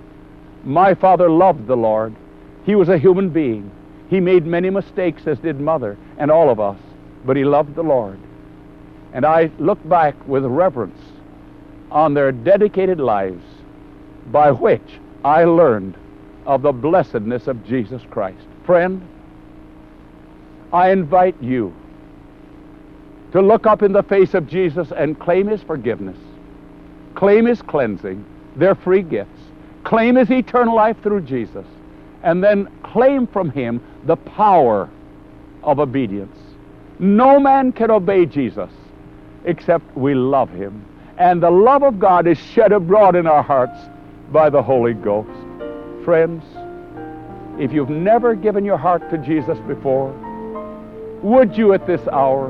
My 0.64 0.94
father 0.94 1.30
loved 1.30 1.68
the 1.68 1.78
Lord. 1.78 2.16
He 2.66 2.76
was 2.76 2.90
a 2.90 2.98
human 2.98 3.30
being. 3.30 3.70
He 4.10 4.20
made 4.20 4.46
many 4.46 4.70
mistakes, 4.70 5.28
as 5.28 5.40
did 5.40 5.60
mother 5.60 5.98
and 6.18 6.32
all 6.32 6.50
of 6.50 6.60
us, 6.60 6.80
but 7.26 7.38
he 7.38 7.44
loved 7.44 7.76
the 7.76 7.84
Lord. 7.84 8.18
And 9.14 9.26
I 9.26 9.52
look 9.60 9.88
back 9.88 10.16
with 10.28 10.46
reverence 10.46 11.00
on 11.92 12.14
their 12.14 12.32
dedicated 12.32 13.00
lives 13.00 13.44
by 14.32 14.52
which 14.52 15.00
I 15.24 15.44
learned 15.44 15.96
of 16.46 16.62
the 16.62 16.72
blessedness 16.72 17.48
of 17.48 17.66
Jesus 17.66 18.02
Christ. 18.10 18.46
Friend, 18.66 19.06
I 20.72 20.92
invite 20.92 21.42
you 21.42 21.74
to 23.32 23.42
look 23.42 23.68
up 23.68 23.84
in 23.84 23.92
the 23.92 24.04
face 24.04 24.34
of 24.34 24.48
Jesus 24.48 24.92
and 24.96 25.20
claim 25.20 25.48
his 25.48 25.62
forgiveness, 25.62 26.18
claim 27.20 27.46
his 27.46 27.62
cleansing, 27.62 28.24
their 28.56 28.74
free 28.74 29.02
gifts, 29.02 29.42
claim 29.84 30.16
his 30.16 30.32
eternal 30.32 30.74
life 30.74 30.96
through 31.04 31.20
Jesus, 31.20 31.66
and 32.24 32.42
then 32.42 32.66
claim 32.82 33.28
from 33.28 33.50
him 33.50 33.82
the 34.06 34.16
power 34.16 34.90
of 35.62 35.82
obedience. 35.82 36.38
No 36.98 37.38
man 37.38 37.74
can 37.74 37.92
obey 37.92 38.26
Jesus 38.26 38.72
except 39.44 39.98
we 39.98 40.14
love 40.16 40.50
him. 40.52 40.86
And 41.18 41.44
the 41.44 41.52
love 41.52 41.84
of 41.84 42.00
God 42.00 42.26
is 42.26 42.38
shed 42.38 42.72
abroad 42.72 43.18
in 43.18 43.28
our 43.28 43.44
hearts 43.44 43.78
by 44.32 44.50
the 44.50 44.64
Holy 44.64 44.94
Ghost. 44.94 45.30
Friends, 46.06 46.42
if 47.60 47.74
you've 47.74 47.90
never 47.90 48.34
given 48.34 48.64
your 48.64 48.78
heart 48.78 49.10
to 49.10 49.18
Jesus 49.18 49.60
before, 49.68 50.14
would 51.22 51.58
you 51.58 51.74
at 51.74 51.86
this 51.86 52.08
hour? 52.08 52.50